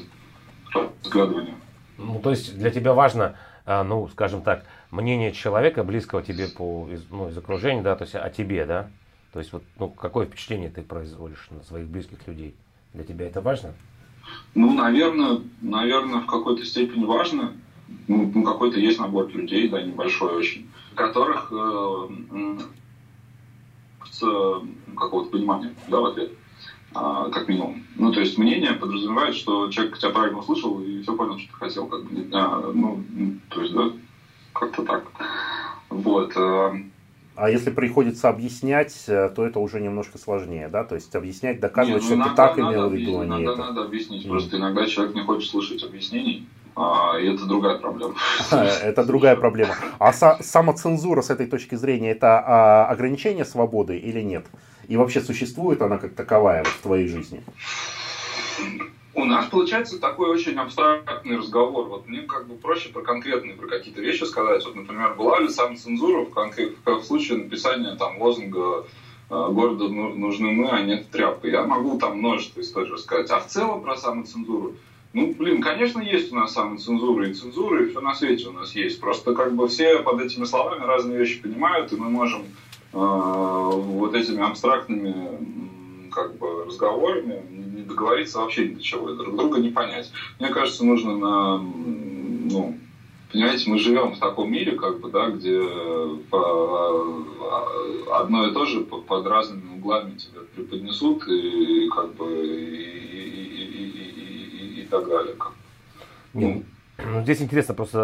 разглядывания. 0.74 1.54
Ну, 1.98 2.20
то 2.20 2.30
есть 2.30 2.56
для 2.58 2.70
тебя 2.70 2.94
важно, 2.94 3.36
а, 3.64 3.84
ну, 3.84 4.08
скажем 4.08 4.42
так, 4.42 4.64
мнение 4.90 5.32
человека, 5.32 5.84
близкого 5.84 6.22
тебе 6.22 6.48
по, 6.48 6.88
ну, 7.10 7.28
из 7.28 7.38
окружения, 7.38 7.82
да, 7.82 7.96
то 7.96 8.04
есть 8.04 8.14
о 8.14 8.28
тебе, 8.30 8.64
да? 8.66 8.90
То 9.32 9.38
есть 9.38 9.52
вот, 9.52 9.62
ну, 9.78 9.88
какое 9.88 10.26
впечатление 10.26 10.70
ты 10.70 10.82
производишь 10.82 11.48
на 11.50 11.62
своих 11.62 11.86
близких 11.86 12.26
людей? 12.26 12.54
Для 12.92 13.04
тебя 13.04 13.26
это 13.26 13.40
важно? 13.40 13.72
Ну, 14.54 14.72
наверное, 14.74 15.40
наверное, 15.60 16.20
в 16.20 16.26
какой-то 16.26 16.64
степени 16.64 17.04
важно. 17.04 17.52
Ну, 18.08 18.30
ну 18.34 18.42
какой-то 18.44 18.78
есть 18.78 18.98
набор 18.98 19.28
людей, 19.28 19.68
да, 19.68 19.82
небольшой 19.82 20.36
очень, 20.36 20.70
которых 20.94 21.50
э, 21.52 22.08
с 24.10 24.20
какого-то 24.96 25.30
понимания, 25.30 25.74
да, 25.88 26.00
в 26.00 26.04
ответ. 26.06 26.32
А, 26.94 27.30
как 27.30 27.48
минимум. 27.48 27.84
Ну, 27.96 28.12
то 28.12 28.20
есть 28.20 28.38
мнение 28.38 28.72
подразумевает, 28.72 29.34
что 29.34 29.70
человек 29.70 29.98
тебя 29.98 30.10
правильно 30.10 30.38
услышал 30.38 30.80
и 30.80 31.02
все 31.02 31.16
понял, 31.16 31.38
что 31.38 31.52
ты 31.52 31.58
хотел. 31.58 31.86
Как 31.86 32.04
бы, 32.04 32.28
а, 32.32 32.70
ну, 32.72 33.02
то 33.48 33.62
есть, 33.62 33.74
да, 33.74 33.92
как-то 34.52 34.84
так. 34.84 35.04
Вот. 35.88 36.32
Э. 36.36 36.72
А 37.34 37.50
если 37.50 37.70
приходится 37.70 38.28
объяснять, 38.28 39.04
э, 39.08 39.30
то 39.34 39.46
это 39.46 39.58
уже 39.58 39.80
немножко 39.80 40.18
сложнее, 40.18 40.68
да? 40.68 40.84
То 40.84 40.94
есть 40.94 41.14
объяснять, 41.14 41.60
доказывать, 41.60 42.02
Нет, 42.02 42.10
ну, 42.10 42.20
что 42.20 42.30
ты 42.30 42.36
так 42.36 42.58
имел 42.58 42.88
в 42.88 42.94
виду, 42.94 43.20
а 43.20 43.26
не 43.26 43.42
это. 43.42 43.56
Надо 43.56 43.84
объяснить. 43.84 44.26
Mm. 44.26 44.28
Просто 44.28 44.56
иногда 44.58 44.86
человек 44.86 45.14
не 45.14 45.22
хочет 45.22 45.50
слышать 45.50 45.82
объяснений. 45.82 46.46
А, 46.74 47.18
и 47.18 47.26
это 47.26 47.46
другая 47.46 47.78
проблема. 47.78 48.14
Это 48.50 49.04
другая 49.04 49.36
проблема. 49.36 49.74
А 49.98 50.12
самоцензура 50.12 51.22
с 51.22 51.30
этой 51.30 51.46
точки 51.46 51.74
зрения 51.74 52.12
это 52.12 52.42
а, 52.44 52.86
ограничение 52.86 53.44
свободы 53.44 53.98
или 53.98 54.22
нет? 54.22 54.46
И 54.88 54.96
вообще 54.96 55.20
существует 55.20 55.82
она 55.82 55.98
как 55.98 56.14
таковая 56.14 56.64
в 56.64 56.78
твоей 56.82 57.08
жизни? 57.08 57.42
У 59.14 59.24
нас 59.24 59.46
получается 59.46 59.98
такой 59.98 60.30
очень 60.30 60.56
абстрактный 60.56 61.36
разговор. 61.36 61.86
Вот 61.86 62.08
мне 62.08 62.22
как 62.22 62.48
бы 62.48 62.54
проще 62.54 62.88
про 62.88 63.02
конкретные, 63.02 63.54
про 63.54 63.66
какие-то 63.66 64.00
вещи 64.00 64.24
сказать. 64.24 64.64
Вот, 64.64 64.74
например, 64.74 65.14
была 65.14 65.40
ли 65.40 65.48
самоцензура 65.48 66.24
в, 66.24 66.30
конкрет, 66.30 66.76
в 66.84 67.02
случае 67.02 67.38
написания 67.38 67.94
там 67.96 68.20
лозунга 68.20 68.86
э, 69.28 69.48
города 69.50 69.88
нужны 69.88 70.52
мы, 70.52 70.70
а 70.70 70.80
нет 70.80 71.10
тряпка. 71.10 71.46
Я 71.46 71.64
могу 71.64 71.98
там 71.98 72.18
множество 72.18 72.62
историй 72.62 72.90
рассказать. 72.90 73.30
А 73.30 73.40
в 73.40 73.48
целом 73.48 73.82
про 73.82 73.96
самоцензуру 73.96 74.76
ну, 75.12 75.34
блин, 75.34 75.60
конечно, 75.60 76.00
есть 76.00 76.32
у 76.32 76.36
нас 76.36 76.54
самоцензура 76.54 77.28
и 77.28 77.34
цензура, 77.34 77.84
и 77.84 77.90
все 77.90 78.00
на 78.00 78.14
свете 78.14 78.48
у 78.48 78.52
нас 78.52 78.74
есть. 78.74 78.98
Просто 78.98 79.34
как 79.34 79.54
бы 79.54 79.68
все 79.68 79.98
под 79.98 80.22
этими 80.22 80.44
словами 80.44 80.84
разные 80.84 81.18
вещи 81.18 81.42
понимают, 81.42 81.92
и 81.92 81.96
мы 81.96 82.08
можем 82.08 82.44
вот 82.92 84.14
этими 84.14 84.42
абстрактными 84.42 86.10
как 86.10 86.36
бы 86.36 86.64
разговорами 86.66 87.42
не 87.50 87.82
договориться 87.82 88.38
вообще 88.38 88.68
ни 88.68 88.74
до 88.74 88.82
чего, 88.82 89.10
и 89.10 89.16
друг 89.16 89.36
друга 89.36 89.60
не 89.60 89.70
понять. 89.70 90.12
Мне 90.38 90.50
кажется, 90.50 90.84
нужно 90.84 91.16
на, 91.16 91.58
ну, 91.58 92.76
понимаете, 93.32 93.70
мы 93.70 93.78
живем 93.78 94.12
в 94.12 94.18
таком 94.18 94.52
мире, 94.52 94.72
как 94.72 95.00
бы, 95.00 95.10
да, 95.10 95.30
где 95.30 95.60
по, 96.30 97.24
одно 98.20 98.46
и 98.46 98.52
то 98.52 98.66
же 98.66 98.80
под 98.80 99.26
разными 99.26 99.78
углами 99.78 100.16
тебя 100.16 100.40
преподнесут, 100.54 101.26
и 101.28 101.88
как 101.88 102.14
бы 102.14 102.46
и, 102.46 102.82
и, 103.22 103.84
и, 104.78 104.82
и 104.82 104.86
так 104.90 105.08
далее. 105.08 105.34
Ну, 106.34 106.62
Ну, 107.04 107.22
здесь 107.22 107.42
интересно 107.42 107.74
просто 107.74 107.98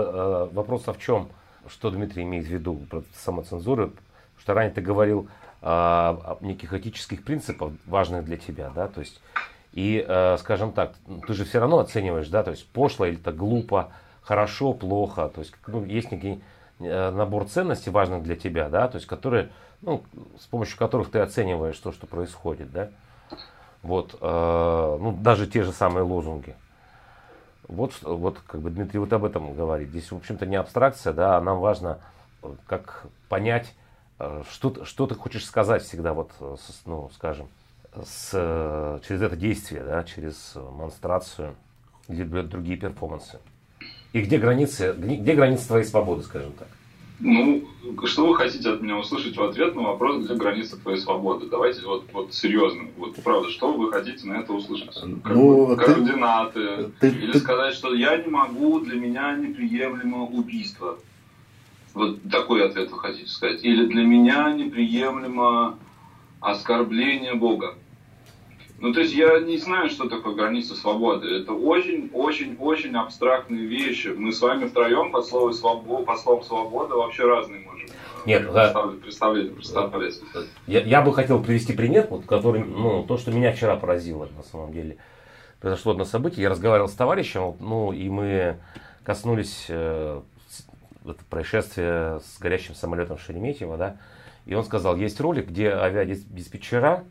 э, 0.51 0.55
вопрос 0.55 0.85
а 0.87 0.93
в 0.93 0.99
чем, 0.99 1.29
что 1.67 1.91
Дмитрий 1.91 2.23
имеет 2.23 2.47
в 2.47 2.51
виду 2.51 2.75
про 2.91 3.03
самоцензуру, 3.15 3.93
что 4.39 4.55
ранее 4.55 4.73
ты 4.73 4.81
говорил 4.81 5.29
о 5.61 6.39
неких 6.41 6.73
этических 6.73 7.25
принципах, 7.25 7.73
важных 7.87 8.25
для 8.25 8.37
тебя, 8.37 8.71
да, 8.75 8.87
то 8.87 9.01
есть, 9.01 9.21
и, 9.73 10.05
э, 10.07 10.37
скажем 10.39 10.73
так, 10.73 10.95
ты 11.27 11.35
же 11.35 11.45
все 11.45 11.59
равно 11.59 11.81
оцениваешь, 11.81 12.29
да, 12.29 12.45
то 12.45 12.53
есть, 12.53 12.69
пошло 12.69 13.07
или 13.07 13.19
это 13.19 13.33
глупо, 13.33 13.91
хорошо, 14.23 14.73
плохо, 14.73 15.29
то 15.29 15.41
есть, 15.41 15.53
ну, 15.67 15.85
есть 15.85 16.13
некий 16.13 16.41
э, 16.79 17.11
набор 17.11 17.47
ценностей 17.47 17.91
важных 17.91 18.23
для 18.23 18.37
тебя, 18.37 18.69
да, 18.69 18.87
то 18.87 18.97
есть, 18.97 19.09
которые, 19.09 19.51
ну, 19.83 20.05
с 20.39 20.47
помощью 20.47 20.79
которых 20.79 21.11
ты 21.11 21.19
оцениваешь 21.19 21.79
то, 21.79 21.91
что 21.91 22.07
происходит, 22.07 22.71
да, 22.71 22.91
вот, 23.83 24.17
э, 24.21 24.99
ну, 25.01 25.13
даже 25.13 25.49
те 25.49 25.65
же 25.65 25.73
самые 25.73 26.05
лозунги. 26.05 26.55
Вот, 27.67 27.93
вот, 28.03 28.39
как 28.47 28.63
бы 28.63 28.71
Дмитрий 28.71 28.99
вот 28.99 29.13
об 29.13 29.25
этом 29.25 29.55
говорит. 29.55 29.91
Здесь, 29.91 30.11
в 30.11 30.17
общем-то, 30.17 30.47
не 30.47 30.57
абстракция, 30.57 31.13
да, 31.13 31.37
а 31.37 31.41
нам 31.41 31.59
важно 31.59 31.99
как 32.67 33.05
понять, 33.29 33.75
что, 34.51 34.85
что 34.85 35.07
ты 35.07 35.15
хочешь 35.15 35.45
сказать 35.45 35.83
всегда, 35.83 36.13
вот, 36.13 36.31
э, 36.41 36.57
ну, 36.87 37.11
скажем, 37.15 37.49
с, 38.05 38.31
э, 38.33 39.01
через 39.07 39.23
это 39.23 39.37
действие, 39.37 39.83
да, 39.85 40.03
через 40.05 40.55
монстрацию 40.57 41.55
или 42.09 42.25
другие 42.25 42.77
перформансы? 42.77 43.39
И 44.13 44.23
где 44.23 44.39
границы, 44.39 44.95
где 44.97 45.35
границы 45.35 45.69
твоей 45.69 45.85
свободы, 45.85 46.23
скажем 46.23 46.53
так? 46.53 46.69
Ну, 47.21 47.65
что 48.05 48.29
вы 48.29 48.37
хотите 48.37 48.71
от 48.71 48.81
меня 48.81 48.97
услышать 48.97 49.37
в 49.37 49.43
ответ 49.43 49.75
на 49.75 49.83
вопрос, 49.83 50.25
где 50.25 50.35
границы 50.35 50.77
твоей 50.77 50.99
свободы? 50.99 51.47
Давайте 51.51 51.85
вот, 51.85 52.05
вот 52.13 52.33
серьезно, 52.33 52.85
вот 52.97 53.17
правда, 53.17 53.51
что 53.51 53.73
вы 53.73 53.91
хотите 53.91 54.25
на 54.27 54.35
это 54.35 54.53
услышать? 54.53 54.95
Как 54.95 55.35
ну, 55.35 55.77
ты, 55.77 55.85
координаты? 55.85 56.91
Ты, 57.01 57.09
или 57.09 57.33
ты... 57.33 57.39
сказать, 57.41 57.75
что 57.75 57.93
я 57.93 58.17
не 58.17 58.29
могу, 58.29 58.79
для 58.81 58.97
меня 58.97 59.35
неприемлемо 59.37 60.27
убийство? 60.27 60.99
Вот 61.95 62.19
такой 62.31 62.67
ответ 62.67 62.91
вы 62.91 62.99
хотите 62.99 63.29
сказать. 63.29 63.65
Или 63.65 63.87
для 63.87 64.05
меня 64.05 64.53
неприемлемо 64.53 65.79
оскорбление 66.41 67.35
Бога. 67.35 67.75
Ну, 68.81 68.93
то 68.93 69.01
есть 69.01 69.13
я 69.13 69.41
не 69.41 69.57
знаю, 69.59 69.91
что 69.91 70.09
такое 70.09 70.35
граница 70.35 70.77
свободы. 70.77 71.27
Это 71.27 71.53
очень-очень-очень 71.53 72.95
абстрактные 72.95 73.67
вещи. 73.67 74.09
Мы 74.09 74.33
с 74.33 74.41
вами 74.41 74.69
втроем 74.69 75.11
под 75.11 75.27
словом 75.27 75.53
свобода, 75.53 76.05
под 76.05 76.21
словом 76.21 76.45
свобода 76.45 76.95
вообще 76.95 77.25
разные 77.25 77.61
можем 77.61 77.89
нет, 78.29 78.53
представлять, 78.53 79.55
представлять, 79.55 79.55
представлять. 79.55 80.21
Я, 80.67 80.81
я 80.81 81.03
бы 81.03 81.15
хотел 81.15 81.43
привести 81.43 81.73
пример, 81.73 82.07
вот, 82.11 82.27
который, 82.27 82.63
ну, 82.63 83.03
то, 83.05 83.17
что 83.17 83.31
меня 83.31 83.53
вчера 83.53 83.77
поразило 83.77 84.29
на 84.37 84.43
самом 84.43 84.73
деле. 84.73 84.99
Произошло 85.61 85.93
одно 85.93 86.05
событие, 86.05 86.43
я 86.43 86.51
разговаривал 86.51 86.89
с 86.89 86.93
товарищем, 86.93 87.57
ну, 87.59 87.93
и 87.93 88.09
мы 88.09 88.59
коснулись 89.03 89.67
э, 89.69 90.21
это 91.09 91.25
происшествие 91.25 92.21
с 92.21 92.39
горящим 92.39 92.75
самолетом 92.75 93.19
Шереметьево, 93.19 93.77
да, 93.77 93.97
и 94.47 94.55
он 94.55 94.65
сказал, 94.65 94.97
есть 94.97 95.21
ролик, 95.21 95.49
где 95.49 95.71
авиадиспетчера, 95.71 97.05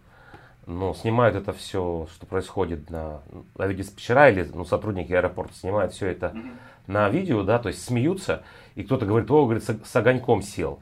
ну, 0.66 0.94
снимают 0.94 1.36
это 1.36 1.54
все, 1.54 2.08
что 2.14 2.26
происходит 2.26 2.90
на 2.90 3.22
авиадиспетчера 3.60 4.30
или 4.30 4.50
ну, 4.54 4.66
сотрудники 4.66 5.14
аэропорта 5.14 5.54
снимают 5.54 5.94
все 5.94 6.08
это 6.08 6.28
mm-hmm. 6.28 6.56
на 6.88 7.10
видео, 7.10 7.44
да, 7.44 7.60
то 7.60 7.70
есть 7.70 7.84
смеются, 7.84 8.44
и 8.76 8.84
кто-то 8.84 9.06
говорит, 9.06 9.30
о, 9.32 9.46
говорит, 9.46 9.64
с, 9.64 9.78
с 9.86 9.96
огоньком 9.96 10.42
сел. 10.42 10.80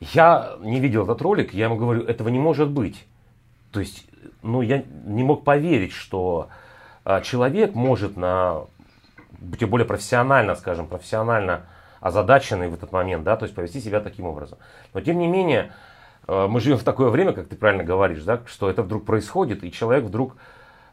Я 0.00 0.56
не 0.60 0.80
видел 0.80 1.04
этот 1.04 1.20
ролик, 1.20 1.52
я 1.52 1.64
ему 1.64 1.76
говорю, 1.76 2.04
этого 2.04 2.28
не 2.28 2.38
может 2.38 2.70
быть. 2.70 3.04
То 3.72 3.80
есть, 3.80 4.06
ну, 4.42 4.62
я 4.62 4.84
не 5.04 5.24
мог 5.24 5.44
поверить, 5.44 5.92
что 5.92 6.48
а, 7.04 7.20
человек 7.20 7.74
может 7.74 8.16
на, 8.16 8.62
тем 9.58 9.68
более 9.68 9.86
профессионально, 9.86 10.54
скажем, 10.54 10.86
профессионально 10.86 11.66
озадаченный 12.00 12.68
в 12.68 12.74
этот 12.74 12.92
момент, 12.92 13.24
да, 13.24 13.36
то 13.36 13.44
есть 13.44 13.54
повести 13.54 13.80
себя 13.80 14.00
таким 14.00 14.26
образом. 14.26 14.58
Но 14.94 15.00
тем 15.00 15.18
не 15.18 15.26
менее, 15.26 15.72
э, 16.26 16.46
мы 16.48 16.60
живем 16.60 16.78
в 16.78 16.84
такое 16.84 17.10
время, 17.10 17.32
как 17.32 17.48
ты 17.48 17.56
правильно 17.56 17.84
говоришь, 17.84 18.22
да, 18.22 18.40
что 18.46 18.70
это 18.70 18.82
вдруг 18.82 19.04
происходит, 19.04 19.64
и 19.64 19.72
человек 19.72 20.04
вдруг 20.04 20.36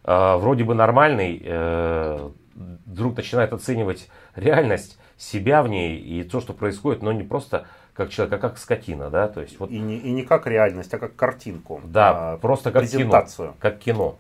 э, 0.03 0.35
вроде 0.37 0.63
бы 0.63 0.75
нормальный, 0.75 1.41
э, 1.43 2.29
вдруг 2.53 3.17
начинает 3.17 3.53
оценивать 3.53 4.09
реальность, 4.35 4.99
себя 5.17 5.63
в 5.63 5.69
ней 5.69 5.97
и 5.97 6.23
то, 6.23 6.41
что 6.41 6.53
происходит, 6.53 7.01
но 7.01 7.11
не 7.11 7.23
просто 7.23 7.67
как 7.93 8.09
человек, 8.09 8.33
а 8.33 8.37
как 8.37 8.57
скотина, 8.57 9.09
да, 9.09 9.27
то 9.27 9.41
есть 9.41 9.59
вот. 9.59 9.71
И 9.71 9.79
не, 9.79 9.97
и 9.97 10.11
не 10.11 10.23
как 10.23 10.47
реальность, 10.47 10.93
а 10.93 10.97
как 10.99 11.15
картинку. 11.15 11.79
Да, 11.85 12.33
а, 12.33 12.37
просто 12.37 12.71
как 12.71 12.85
кино, 12.85 13.25
как 13.59 13.79
кино. 13.79 14.17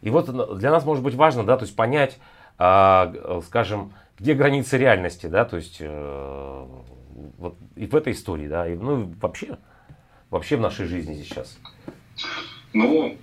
И 0.00 0.10
вот 0.10 0.58
для 0.58 0.70
нас 0.70 0.84
может 0.84 1.04
быть 1.04 1.14
важно, 1.14 1.44
да, 1.44 1.56
то 1.56 1.64
есть 1.64 1.76
понять, 1.76 2.18
а, 2.58 3.40
скажем, 3.46 3.92
где 4.22 4.34
границы 4.34 4.78
реальности, 4.78 5.26
да, 5.26 5.44
то 5.44 5.56
есть 5.56 5.78
э, 5.80 6.66
вот 7.38 7.56
и 7.74 7.86
в 7.86 7.96
этой 7.96 8.12
истории, 8.12 8.46
да, 8.46 8.68
и, 8.68 8.76
ну 8.76 9.12
вообще, 9.20 9.58
вообще 10.30 10.56
в 10.56 10.60
нашей 10.60 10.86
жизни 10.86 11.20
сейчас. 11.24 11.58
Ну, 12.72 13.16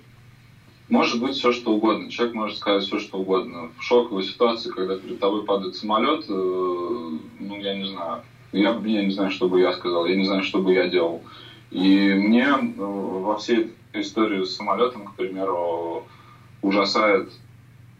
может 0.90 1.18
быть 1.22 1.36
все 1.36 1.52
что 1.52 1.72
угодно. 1.72 2.10
Человек 2.10 2.34
может 2.34 2.58
сказать 2.58 2.84
все 2.84 2.98
что 2.98 3.18
угодно. 3.18 3.70
В 3.78 3.82
шоковой 3.82 4.24
ситуации, 4.24 4.68
когда 4.68 4.98
перед 4.98 5.18
тобой 5.18 5.46
падает 5.46 5.74
самолет, 5.74 6.26
э, 6.28 6.32
ну 6.32 7.56
я 7.56 7.74
не 7.78 7.88
знаю, 7.88 8.22
я, 8.52 8.78
я 8.84 9.02
не 9.02 9.10
знаю, 9.10 9.30
что 9.30 9.48
бы 9.48 9.58
я 9.58 9.72
сказал, 9.72 10.04
я 10.04 10.16
не 10.16 10.26
знаю, 10.26 10.42
что 10.42 10.60
бы 10.60 10.74
я 10.74 10.86
делал. 10.86 11.22
И 11.70 12.12
мне 12.12 12.44
э, 12.44 12.74
во 12.76 13.38
всей 13.38 13.72
истории 13.94 14.44
с 14.44 14.54
самолетом, 14.54 15.06
к 15.06 15.14
примеру, 15.14 16.04
ужасает 16.60 17.32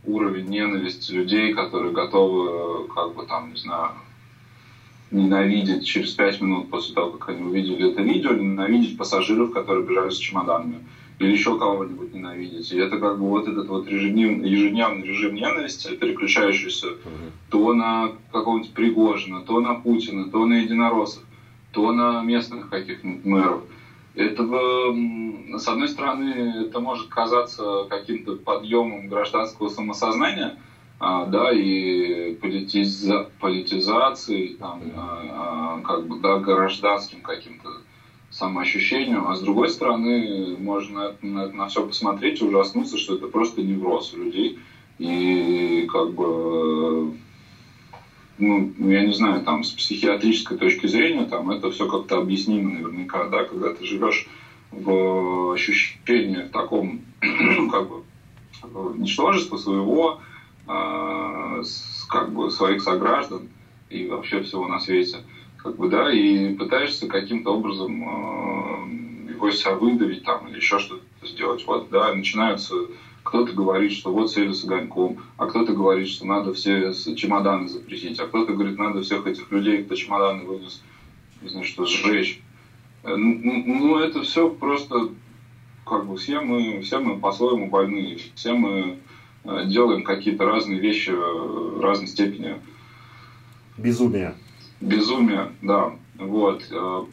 уровень 0.04 0.46
ненависти 0.46 1.12
людей, 1.12 1.52
которые 1.54 1.92
готовы, 1.92 2.88
как 2.88 3.14
бы 3.14 3.26
там, 3.26 3.52
не 3.52 3.58
знаю, 3.58 3.90
ненавидеть 5.10 5.84
через 5.84 6.12
пять 6.12 6.40
минут 6.40 6.70
после 6.70 6.94
того, 6.94 7.12
как 7.12 7.30
они 7.30 7.42
увидели 7.42 7.90
это 7.90 8.02
видео, 8.02 8.32
ненавидеть 8.32 8.96
пассажиров, 8.96 9.52
которые 9.52 9.86
бежали 9.86 10.10
с 10.10 10.16
чемоданами, 10.16 10.86
или 11.18 11.32
еще 11.32 11.58
кого-нибудь 11.58 12.14
ненавидеть. 12.14 12.72
И 12.72 12.78
это 12.78 12.98
как 12.98 13.18
бы 13.18 13.28
вот 13.28 13.46
этот 13.46 13.68
вот 13.68 13.88
ежедневный, 13.88 14.48
ежедневный 14.48 15.06
режим 15.06 15.34
ненависти, 15.34 15.96
переключающийся 15.96 16.86
mm-hmm. 16.86 17.30
то 17.50 17.74
на 17.74 18.12
какого-нибудь 18.32 18.72
Пригожина, 18.72 19.42
то 19.42 19.60
на 19.60 19.74
Путина, 19.74 20.30
то 20.30 20.46
на 20.46 20.54
единороссов, 20.54 21.24
то 21.72 21.92
на 21.92 22.22
местных 22.22 22.70
каких-нибудь 22.70 23.24
мэров– 23.24 23.62
этого, 24.14 24.94
с 25.59 25.68
одной 25.68 25.88
стороны, 25.88 26.64
это 26.66 26.81
может 26.81 27.09
казаться 27.09 27.87
каким-то 27.88 28.37
подъемом 28.37 29.09
гражданского 29.09 29.68
самосознания, 29.68 30.57
а, 30.99 31.27
да, 31.27 31.51
и 31.53 32.35
политиза, 32.35 33.31
политизацией, 33.40 34.57
там, 34.57 34.83
а, 34.94 35.79
а, 35.79 35.81
как 35.83 36.07
бы, 36.07 36.18
да, 36.20 36.38
гражданским 36.38 37.23
каким-то 37.23 37.68
самоощущением, 38.31 39.27
а 39.27 39.35
с 39.35 39.40
другой 39.40 39.70
стороны, 39.70 40.57
можно 40.59 41.14
на, 41.23 41.49
на 41.49 41.66
все 41.68 41.87
посмотреть 41.87 42.40
и 42.40 42.44
ужаснуться, 42.44 42.96
что 42.96 43.16
это 43.16 43.27
просто 43.27 43.62
невроз 43.62 44.12
у 44.14 44.18
людей, 44.18 44.59
и 44.99 45.88
как 45.90 46.12
бы 46.12 47.14
ну, 48.40 48.72
я 48.79 49.03
не 49.03 49.12
знаю, 49.12 49.42
там, 49.42 49.62
с 49.62 49.70
психиатрической 49.70 50.57
точки 50.57 50.87
зрения, 50.87 51.24
там, 51.24 51.50
это 51.50 51.70
все 51.70 51.87
как-то 51.87 52.18
объяснимо 52.18 52.70
наверняка, 52.70 53.26
да, 53.26 53.44
когда 53.44 53.72
ты 53.72 53.85
живешь 53.85 54.26
в 54.70 55.53
ощущении 55.53 56.42
в 56.42 56.50
таком, 56.50 57.03
ну, 57.22 57.68
как 57.70 57.88
бы, 57.88 58.03
ничтожества 58.96 59.57
своего, 59.57 60.20
с, 60.66 62.05
как 62.09 62.33
бы, 62.33 62.50
своих 62.50 62.83
сограждан 62.83 63.48
и 63.88 64.07
вообще 64.07 64.40
всего 64.40 64.66
на 64.66 64.79
свете, 64.79 65.18
как 65.57 65.76
бы, 65.76 65.88
да, 65.88 66.11
и 66.12 66.55
пытаешься 66.55 67.07
каким-то 67.07 67.55
образом 67.55 68.03
э, 68.03 69.33
его 69.33 69.48
из 69.48 69.59
себя 69.59 69.74
выдавить, 69.74 70.22
там, 70.22 70.46
или 70.48 70.57
еще 70.57 70.79
что-то 70.79 71.03
сделать, 71.26 71.66
вот, 71.66 71.90
да, 71.90 72.12
начинаются 72.14 72.74
кто-то 73.30 73.52
говорит, 73.52 73.92
что 73.92 74.12
вот 74.12 74.32
сели 74.32 74.50
с 74.50 74.64
огоньком, 74.64 75.18
а 75.36 75.46
кто-то 75.46 75.72
говорит, 75.72 76.08
что 76.08 76.26
надо 76.26 76.52
все 76.52 76.92
чемоданы 77.14 77.68
запретить, 77.68 78.18
а 78.18 78.26
кто-то 78.26 78.52
говорит, 78.52 78.76
надо 78.76 79.02
всех 79.02 79.24
этих 79.24 79.52
людей, 79.52 79.84
кто 79.84 79.94
чемоданы 79.94 80.42
вынес, 80.42 80.82
не 81.40 81.48
знаю, 81.48 81.64
что 81.64 81.84
сжечь. 81.84 82.42
Э, 83.04 83.14
ну, 83.14 83.98
это 83.98 84.22
все 84.22 84.50
просто, 84.50 85.10
как 85.86 86.08
бы, 86.08 86.16
все 86.16 86.40
мы, 86.40 86.80
все 86.80 86.98
мы 86.98 87.20
по-своему 87.20 87.70
больны, 87.70 88.18
все 88.34 88.52
мы 88.52 88.98
э, 89.44 89.64
делаем 89.66 90.02
какие-то 90.02 90.44
разные 90.44 90.80
вещи 90.80 91.10
в 91.10 91.80
разной 91.80 92.08
степени. 92.08 92.56
Безумие. 93.78 94.34
Безумие, 94.80 95.52
да. 95.62 95.92
Вот. 96.18 96.64
Э, 96.72 97.04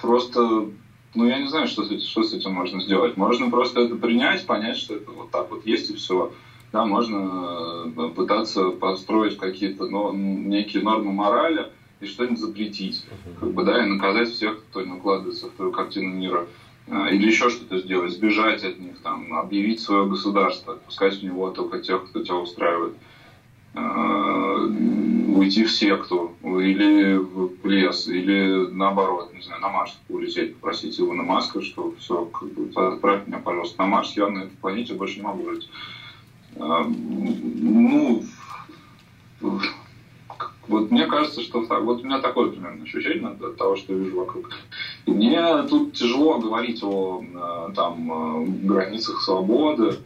просто 0.00 0.70
ну, 1.14 1.26
я 1.26 1.38
не 1.38 1.48
знаю, 1.48 1.66
что 1.66 1.84
с, 1.84 1.90
этим, 1.90 2.00
что 2.00 2.22
с 2.22 2.32
этим 2.34 2.52
можно 2.52 2.80
сделать. 2.80 3.16
Можно 3.16 3.50
просто 3.50 3.80
это 3.80 3.96
принять, 3.96 4.46
понять, 4.46 4.76
что 4.76 4.94
это 4.94 5.10
вот 5.10 5.30
так 5.30 5.50
вот 5.50 5.64
есть 5.66 5.90
и 5.90 5.94
все. 5.94 6.32
Да, 6.72 6.84
можно 6.84 7.90
э, 7.96 8.08
пытаться 8.14 8.70
построить 8.70 9.38
какие-то 9.38 9.86
но, 9.86 10.12
некие 10.12 10.82
нормы 10.82 11.12
морали 11.12 11.68
и 12.00 12.06
что-нибудь 12.06 12.38
запретить. 12.38 13.04
Как 13.40 13.52
бы, 13.52 13.64
да, 13.64 13.82
и 13.82 13.86
наказать 13.86 14.28
всех, 14.28 14.62
кто 14.64 14.82
не 14.82 14.92
укладывается 14.92 15.46
в 15.46 15.52
твою 15.52 15.72
картину 15.72 16.10
мира. 16.10 16.46
А, 16.90 17.08
или 17.10 17.26
еще 17.26 17.50
что-то 17.50 17.78
сделать, 17.78 18.12
сбежать 18.12 18.64
от 18.64 18.78
них, 18.78 18.98
там, 19.02 19.32
объявить 19.34 19.80
свое 19.80 20.06
государство, 20.06 20.74
отпускать 20.74 21.18
в 21.18 21.22
него 21.22 21.50
только 21.50 21.80
тех, 21.80 22.08
кто 22.08 22.22
тебя 22.22 22.36
устраивает. 22.36 22.94
Уйти 25.38 25.64
в 25.64 25.70
секту 25.70 26.34
или 26.42 27.16
в 27.16 27.66
лес, 27.66 28.08
или 28.08 28.68
наоборот, 28.72 29.32
не 29.34 29.42
знаю, 29.42 29.60
на 29.62 29.68
Марс 29.68 29.98
улететь, 30.08 30.54
попросить 30.54 30.98
его 30.98 31.14
на 31.14 31.22
Маска, 31.22 31.62
что 31.62 31.94
все, 31.98 32.24
как 32.26 32.48
бы, 32.50 32.70
отправь 32.74 33.26
меня, 33.26 33.38
пожалуйста, 33.38 33.82
на 33.82 33.88
Марс, 33.88 34.16
я 34.16 34.28
на 34.28 34.40
этой 34.40 34.56
планете 34.56 34.94
больше 34.94 35.16
не 35.16 35.22
могу 35.22 35.50
жить. 35.50 35.70
Ну, 36.56 38.24
вот 40.68 40.90
мне 40.90 41.06
кажется, 41.06 41.40
что 41.40 41.64
так. 41.64 41.82
Вот 41.82 42.02
у 42.02 42.04
меня 42.04 42.18
такое 42.18 42.50
примерно 42.50 42.84
ощущение 42.84 43.28
от 43.28 43.56
того, 43.56 43.76
что 43.76 43.94
я 43.94 43.98
вижу 43.98 44.16
вокруг. 44.16 44.50
И 45.06 45.10
мне 45.10 45.62
тут 45.62 45.94
тяжело 45.94 46.38
говорить 46.38 46.82
о 46.82 47.22
э, 47.22 47.72
там, 47.74 48.12
э, 48.12 48.46
границах 48.66 49.22
свободы. 49.22 49.96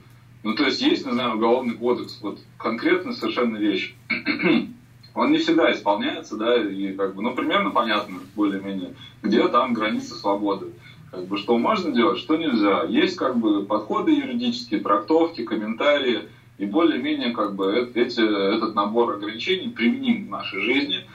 Ну, 0.42 0.54
то 0.54 0.64
есть 0.64 0.82
есть, 0.82 1.06
не 1.06 1.12
знаю, 1.12 1.36
уголовный 1.36 1.74
кодекс, 1.74 2.18
вот 2.20 2.40
конкретно 2.58 3.12
совершенно 3.12 3.56
вещь. 3.56 3.94
Он 5.14 5.30
не 5.30 5.38
всегда 5.38 5.72
исполняется, 5.72 6.36
да, 6.36 6.56
и 6.56 6.94
как 6.94 7.14
бы, 7.14 7.22
ну, 7.22 7.34
примерно 7.34 7.70
понятно, 7.70 8.20
более-менее, 8.34 8.94
где 9.22 9.46
там 9.48 9.74
границы 9.74 10.14
свободы. 10.14 10.72
Как 11.10 11.26
бы, 11.26 11.36
что 11.36 11.58
можно 11.58 11.92
делать, 11.92 12.18
что 12.18 12.36
нельзя. 12.36 12.84
Есть, 12.84 13.16
как 13.16 13.36
бы, 13.36 13.64
подходы 13.64 14.12
юридические, 14.12 14.80
трактовки, 14.80 15.44
комментарии– 15.44 16.22
и 16.62 16.64
более-менее 16.64 17.32
как 17.32 17.56
бы 17.56 17.90
эти, 17.94 18.20
этот 18.54 18.76
набор 18.76 19.14
ограничений 19.14 19.68
применим 19.68 20.26
в 20.26 20.30
нашей 20.30 20.60
жизни, 20.60 21.06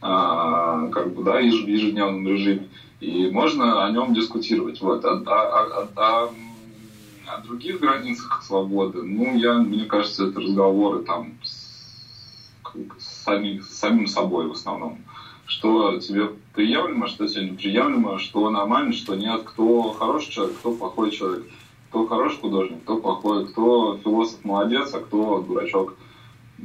а, 0.00 0.88
как 0.88 1.12
бы, 1.12 1.22
да, 1.22 1.40
в 1.40 1.42
ежедневном 1.42 2.26
режиме. 2.26 2.68
И 3.00 3.28
можно 3.30 3.84
о 3.84 3.90
нем 3.90 4.14
дискутировать. 4.14 4.80
Вот. 4.80 5.04
А, 5.04 5.20
а, 5.26 5.88
а, 5.96 6.30
о 7.26 7.38
других 7.38 7.80
границах 7.80 8.42
свободы, 8.42 9.02
ну, 9.02 9.36
я, 9.36 9.54
мне 9.54 9.84
кажется, 9.84 10.26
это 10.26 10.40
разговоры 10.40 11.02
там 11.04 11.34
с, 11.42 12.50
с, 12.98 13.24
самим, 13.24 13.62
с 13.62 13.68
самим 13.68 14.06
собой 14.06 14.46
в 14.46 14.52
основном. 14.52 14.98
Что 15.46 15.98
тебе 15.98 16.30
приемлемо, 16.54 17.06
что 17.06 17.26
тебе 17.26 17.50
неприемлемо, 17.50 18.18
что 18.18 18.48
нормально, 18.50 18.92
что 18.92 19.14
нет, 19.14 19.42
кто 19.44 19.92
хороший 19.92 20.32
человек, 20.32 20.56
кто 20.58 20.72
плохой 20.72 21.10
человек 21.10 21.44
кто 21.94 22.06
хороший 22.08 22.40
художник, 22.40 22.82
кто 22.82 22.96
плохой, 22.96 23.46
кто 23.46 23.96
философ 24.02 24.44
молодец, 24.44 24.92
а 24.94 24.98
кто 24.98 25.40
дурачок. 25.42 25.94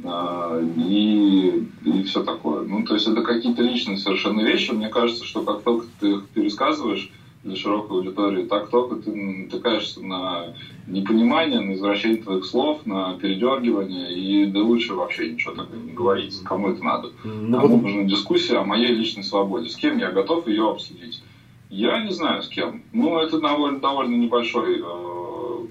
А, 0.02 0.60
и, 0.60 1.68
и 1.84 2.02
все 2.02 2.24
такое. 2.24 2.64
Ну, 2.64 2.84
то 2.84 2.94
есть 2.94 3.06
это 3.06 3.22
какие-то 3.22 3.62
личные 3.62 3.96
совершенно 3.96 4.40
вещи. 4.40 4.72
Мне 4.72 4.88
кажется, 4.88 5.24
что 5.24 5.42
как 5.42 5.62
только 5.62 5.86
ты 6.00 6.14
их 6.14 6.28
пересказываешь 6.30 7.12
для 7.42 7.56
широкой 7.56 7.98
аудитории, 7.98 8.44
так 8.44 8.68
только 8.68 8.96
ты 8.96 9.14
натыкаешься 9.14 10.04
на 10.04 10.54
непонимание, 10.86 11.60
на 11.60 11.72
извращение 11.72 12.22
твоих 12.22 12.44
слов, 12.44 12.84
на 12.84 13.14
передергивание, 13.18 14.12
и 14.12 14.46
да 14.46 14.60
лучше 14.60 14.94
вообще 14.94 15.32
ничего 15.32 15.54
такого 15.54 15.76
не 15.76 15.92
говорить, 15.92 16.38
кому 16.44 16.70
это 16.70 16.84
надо. 16.84 17.12
Ну, 17.24 17.60
Кому 17.60 17.80
нужна 17.80 18.04
дискуссия 18.04 18.58
о 18.58 18.64
моей 18.64 18.92
личной 18.94 19.24
свободе, 19.24 19.70
с 19.70 19.76
кем 19.76 19.98
я 19.98 20.10
готов 20.10 20.48
ее 20.48 20.70
обсудить. 20.70 21.22
Я 21.70 22.02
не 22.04 22.12
знаю 22.12 22.42
с 22.42 22.48
кем. 22.48 22.82
Ну, 22.92 23.18
это 23.18 23.40
довольно, 23.40 23.78
довольно 23.78 24.16
небольшой 24.16 24.82
э, 24.82 25.66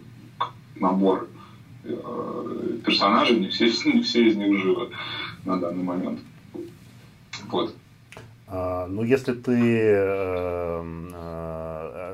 набор 0.79 1.27
э, 1.83 2.77
персонажей, 2.83 3.39
не 3.39 3.49
все, 3.49 3.65
не 3.93 4.01
все 4.01 4.27
из 4.27 4.35
них 4.35 4.57
живы 4.57 4.89
на 5.45 5.57
данный 5.57 5.83
момент. 5.83 6.19
Вот. 7.49 7.75
А, 8.47 8.87
ну, 8.87 9.03
если 9.03 9.33
ты 9.33 9.51
э, 9.51 10.83
э, 11.13 11.38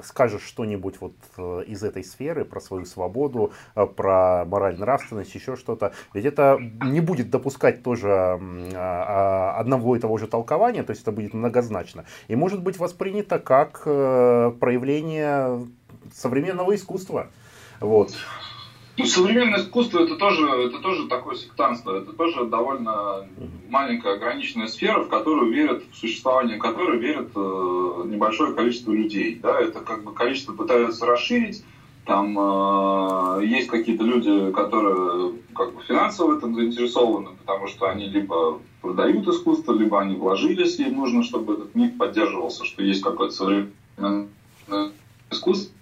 скажешь 0.04 0.44
что-нибудь 0.44 0.96
вот 1.00 1.14
э, 1.38 1.64
из 1.68 1.84
этой 1.84 2.04
сферы 2.04 2.46
про 2.46 2.60
свою 2.60 2.86
свободу, 2.86 3.52
э, 3.76 3.86
про 3.86 4.46
мораль, 4.46 4.78
нравственность, 4.80 5.34
еще 5.36 5.56
что-то, 5.56 5.94
ведь 6.14 6.26
это 6.26 6.58
не 6.60 7.02
будет 7.02 7.30
допускать 7.30 7.84
тоже 7.84 8.10
э, 8.10 8.76
одного 8.76 9.96
и 9.96 10.00
того 10.00 10.18
же 10.18 10.28
толкования, 10.28 10.84
то 10.84 10.92
есть 10.92 11.02
это 11.04 11.12
будет 11.12 11.34
многозначно, 11.34 12.06
и 12.28 12.36
может 12.36 12.62
быть 12.62 12.78
воспринято 12.78 13.40
как 13.40 13.84
э, 13.86 14.52
проявление 14.60 15.68
современного 16.14 16.76
искусства. 16.76 17.28
Вот. 17.80 18.14
Ну, 18.98 19.06
современное 19.06 19.60
искусство 19.60 20.00
это 20.00 20.16
тоже, 20.16 20.48
это 20.48 20.80
тоже 20.80 21.08
такое 21.08 21.36
сектантство, 21.36 21.98
это 21.98 22.14
тоже 22.14 22.46
довольно 22.46 23.28
маленькая 23.70 24.14
ограниченная 24.14 24.68
сфера, 24.68 25.04
в 25.04 25.10
которую 25.10 25.52
верят, 25.52 25.84
в 25.92 25.98
существование 25.98 26.58
которой 26.58 26.98
верят 26.98 27.30
э, 27.36 28.04
небольшое 28.06 28.54
количество 28.54 28.94
людей. 28.94 29.38
Да? 29.42 29.60
Это 29.60 29.82
как 29.82 30.06
бы 30.06 30.14
количество 30.14 30.54
пытаются 30.54 31.06
расширить, 31.06 31.66
там 32.06 32.38
э, 32.40 33.46
есть 33.46 33.68
какие-то 33.68 34.06
люди, 34.06 34.52
которые 34.54 35.34
как 35.54 35.74
бы 35.74 35.82
финансово 35.82 36.34
в 36.34 36.38
этом 36.38 36.56
заинтересованы, 36.56 37.32
потому 37.44 37.68
что 37.68 37.90
они 37.90 38.06
либо 38.08 38.62
продают 38.82 39.28
искусство, 39.28 39.74
либо 39.74 40.00
они 40.00 40.16
вложились, 40.16 40.80
и 40.80 40.84
им 40.84 40.98
нужно, 40.98 41.24
чтобы 41.24 41.56
этот 41.56 41.76
миф 41.76 41.98
поддерживался, 41.98 42.64
что 42.64 42.82
есть 42.82 43.02
какое-то 43.02 43.34
современное 43.34 44.28
искусство 45.32 45.76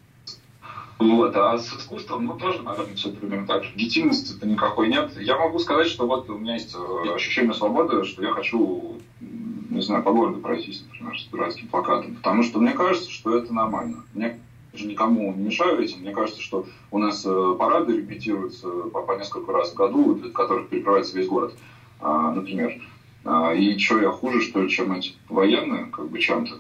вот. 1.04 1.36
А 1.36 1.58
с 1.58 1.74
искусством, 1.74 2.26
ну, 2.26 2.38
тоже, 2.38 2.62
наверное, 2.62 2.96
все 2.96 3.12
примерно 3.12 3.48
так 3.48 3.64
же. 3.64 3.72
Легитимности-то 3.76 4.48
никакой 4.48 4.90
нет. 4.90 5.12
Я 5.20 5.38
могу 5.38 5.60
сказать, 5.60 5.88
что 5.88 6.08
вот 6.08 6.30
у 6.30 6.38
меня 6.38 6.54
есть 6.54 6.76
э, 6.76 7.14
ощущение 7.14 7.54
свободы, 7.54 8.04
что 8.04 8.24
я 8.24 8.32
хочу, 8.32 9.00
не 9.20 9.82
знаю, 9.82 10.04
по 10.04 10.12
городу 10.12 10.40
пройтись, 10.40 10.84
например, 10.88 11.20
с 11.20 11.26
дурацким 11.26 11.68
плакатом. 11.68 12.16
Потому 12.16 12.44
что 12.44 12.60
мне 12.60 12.74
кажется, 12.74 13.10
что 13.10 13.38
это 13.38 13.54
нормально. 13.54 14.04
Мне 14.14 14.40
же 14.74 14.88
никому 14.88 15.34
не 15.34 15.44
мешаю 15.44 15.82
этим. 15.82 16.00
Мне 16.00 16.12
кажется, 16.12 16.42
что 16.42 16.66
у 16.92 16.98
нас 16.98 17.24
э, 17.26 17.56
парады 17.58 17.98
репетируются 17.98 18.68
по, 18.68 19.02
по 19.02 19.18
несколько 19.18 19.52
раз 19.52 19.72
в 19.72 19.76
году, 19.76 20.16
для 20.16 20.32
которых 20.32 20.70
перекрывается 20.70 21.18
весь 21.18 21.28
город, 21.28 21.54
а, 22.00 22.32
например. 22.32 22.82
А, 23.26 23.54
и 23.54 23.78
что 23.78 24.02
я 24.02 24.10
хуже, 24.10 24.42
что 24.42 24.62
ли, 24.62 24.70
чем 24.70 24.92
эти 24.94 25.14
военные, 25.30 25.86
как 25.86 26.10
бы 26.10 26.20
чем-то. 26.20 26.56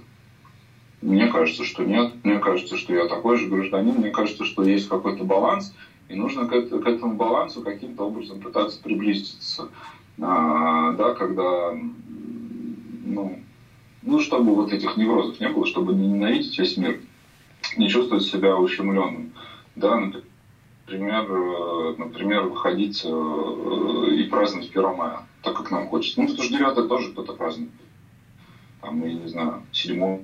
Мне 1.03 1.27
кажется, 1.27 1.65
что 1.65 1.83
нет. 1.83 2.13
Мне 2.23 2.39
кажется, 2.39 2.77
что 2.77 2.93
я 2.93 3.07
такой 3.07 3.35
же 3.35 3.47
гражданин. 3.47 3.95
Мне 3.95 4.09
кажется, 4.09 4.45
что 4.45 4.63
есть 4.63 4.87
какой-то 4.87 5.25
баланс, 5.25 5.75
и 6.07 6.15
нужно 6.15 6.47
к, 6.47 6.53
этому 6.53 7.15
балансу 7.15 7.61
каким-то 7.61 8.07
образом 8.07 8.39
пытаться 8.39 8.81
приблизиться. 8.81 9.67
А, 10.21 10.93
да, 10.93 11.13
когда, 11.13 11.73
ну, 13.05 13.39
ну, 14.01 14.19
чтобы 14.19 14.55
вот 14.55 14.71
этих 14.71 14.95
неврозов 14.95 15.41
не 15.41 15.49
было, 15.49 15.65
чтобы 15.65 15.93
не 15.93 16.07
ненавидеть 16.07 16.57
весь 16.57 16.77
мир, 16.77 17.01
не 17.75 17.89
чувствовать 17.89 18.23
себя 18.23 18.55
ущемленным. 18.55 19.33
Да, 19.75 19.97
например, 19.97 21.25
э, 21.29 21.95
например, 21.97 22.43
выходить 22.43 23.01
э, 23.03 24.15
и 24.15 24.23
праздновать 24.29 24.69
1 24.69 24.95
мая, 24.95 25.27
так 25.41 25.57
как 25.57 25.69
нам 25.69 25.89
хочется. 25.89 26.21
Ну, 26.21 26.27
потому 26.27 26.43
что 26.43 26.57
9 26.57 26.87
тоже 26.87 27.11
кто-то 27.11 27.33
празднует. 27.33 27.71
Там, 28.79 29.05
я 29.05 29.13
не 29.13 29.27
знаю, 29.27 29.63
7 29.73 30.01
а, 30.03 30.19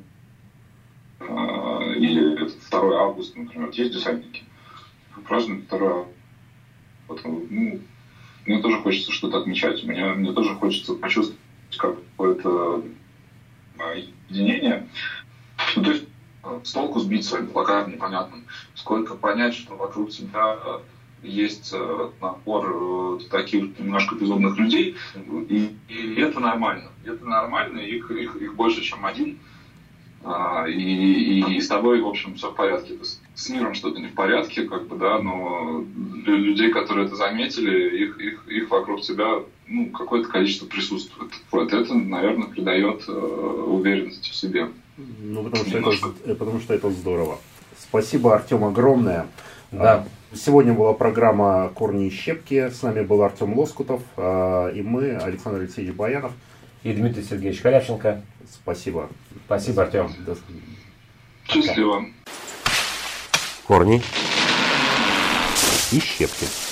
или 1.22 2.50
2 2.70 3.02
августа, 3.02 3.40
например, 3.40 3.70
есть 3.72 3.94
десантники, 3.94 4.44
празднуют 5.28 5.68
2 5.68 6.06
вот, 7.10 7.22
ну, 7.24 7.80
мне 8.46 8.62
тоже 8.62 8.82
хочется 8.82 9.12
что-то 9.12 9.40
отмечать, 9.40 9.84
мне, 9.84 10.06
мне 10.14 10.32
тоже 10.32 10.56
хочется 10.56 10.94
почувствовать 10.94 11.40
какое-то 11.78 12.84
а, 13.80 13.94
единение. 14.30 14.88
Ну, 15.76 15.84
то 15.84 15.92
есть 15.92 16.06
с 16.64 16.72
толку 16.72 17.00
сбить 17.00 17.26
своим 17.26 17.48
плакатом 17.48 17.94
непонятным, 17.94 18.46
сколько 18.76 19.16
понять, 19.16 19.56
что 19.56 19.76
вокруг 19.76 20.12
тебя 20.12 20.58
есть 21.22 21.72
э, 21.74 22.10
набор 22.22 23.20
э, 23.22 23.30
таких 23.30 23.78
немножко 23.78 24.16
безумных 24.16 24.58
людей, 24.58 24.96
и, 25.50 25.76
и 25.90 26.16
это 26.22 26.40
нормально. 26.40 26.92
Это 27.04 27.26
нормально, 27.26 27.80
их, 27.80 28.10
их, 28.12 28.36
их 28.38 28.56
больше, 28.56 28.82
чем 28.82 29.06
один. 29.06 29.38
А, 30.24 30.66
и, 30.68 31.56
и, 31.56 31.62
с 31.62 31.68
тобой, 31.68 32.02
в 32.02 32.08
общем, 32.08 32.36
все 32.36 32.52
в 32.52 32.56
порядке. 32.56 32.96
С 33.36 33.50
миром 33.50 33.74
что-то 33.74 34.00
не 34.00 34.08
в 34.08 34.14
порядке, 34.14 34.64
как 34.64 34.88
бы, 34.88 34.98
да, 34.98 35.20
но 35.20 35.86
людей, 36.26 36.72
которые 36.72 37.08
это 37.08 37.16
заметили, 37.16 38.04
их, 38.04 38.20
их, 38.20 38.48
их 38.48 38.70
вокруг 38.70 39.02
тебя 39.02 39.44
ну, 39.68 39.90
какое-то 39.92 40.28
количество 40.28 40.66
присутствует. 40.66 41.32
Вот 41.52 41.72
это, 41.72 41.94
наверное, 41.94 42.48
придает 42.48 43.04
э, 43.08 43.12
уверенности 43.12 44.30
в 44.30 44.36
себе. 44.36 44.70
Ну, 44.98 45.44
потому 45.44 45.66
что, 45.66 45.78
это, 45.78 46.14
э, 46.26 46.36
потому 46.36 46.60
что 46.60 46.74
это 46.74 46.90
здорово. 46.92 47.40
Спасибо, 47.78 48.36
Артем, 48.36 48.66
огромное. 48.66 49.28
Да. 49.72 50.06
А, 50.32 50.36
сегодня 50.36 50.74
была 50.74 50.94
программа 50.94 51.72
«Корни 51.74 52.08
и 52.08 52.10
щепки». 52.10 52.70
С 52.70 52.82
нами 52.82 53.02
был 53.02 53.22
Артем 53.24 53.58
Лоскутов 53.58 54.02
а, 54.18 54.70
и 54.70 54.82
мы, 54.82 55.16
Александр 55.16 55.62
Алексеевич 55.62 55.96
Баянов. 55.96 56.34
И 56.84 56.94
Дмитрий 56.94 57.24
Сергеевич 57.24 57.62
Калявченко. 57.62 58.22
Спасибо. 58.52 59.10
Спасибо, 59.46 59.84
Артем. 59.84 60.14
До... 60.26 60.38
Счастливо. 61.48 62.06
Корни 63.68 64.02
и 65.92 66.00
щепки. 66.00 66.69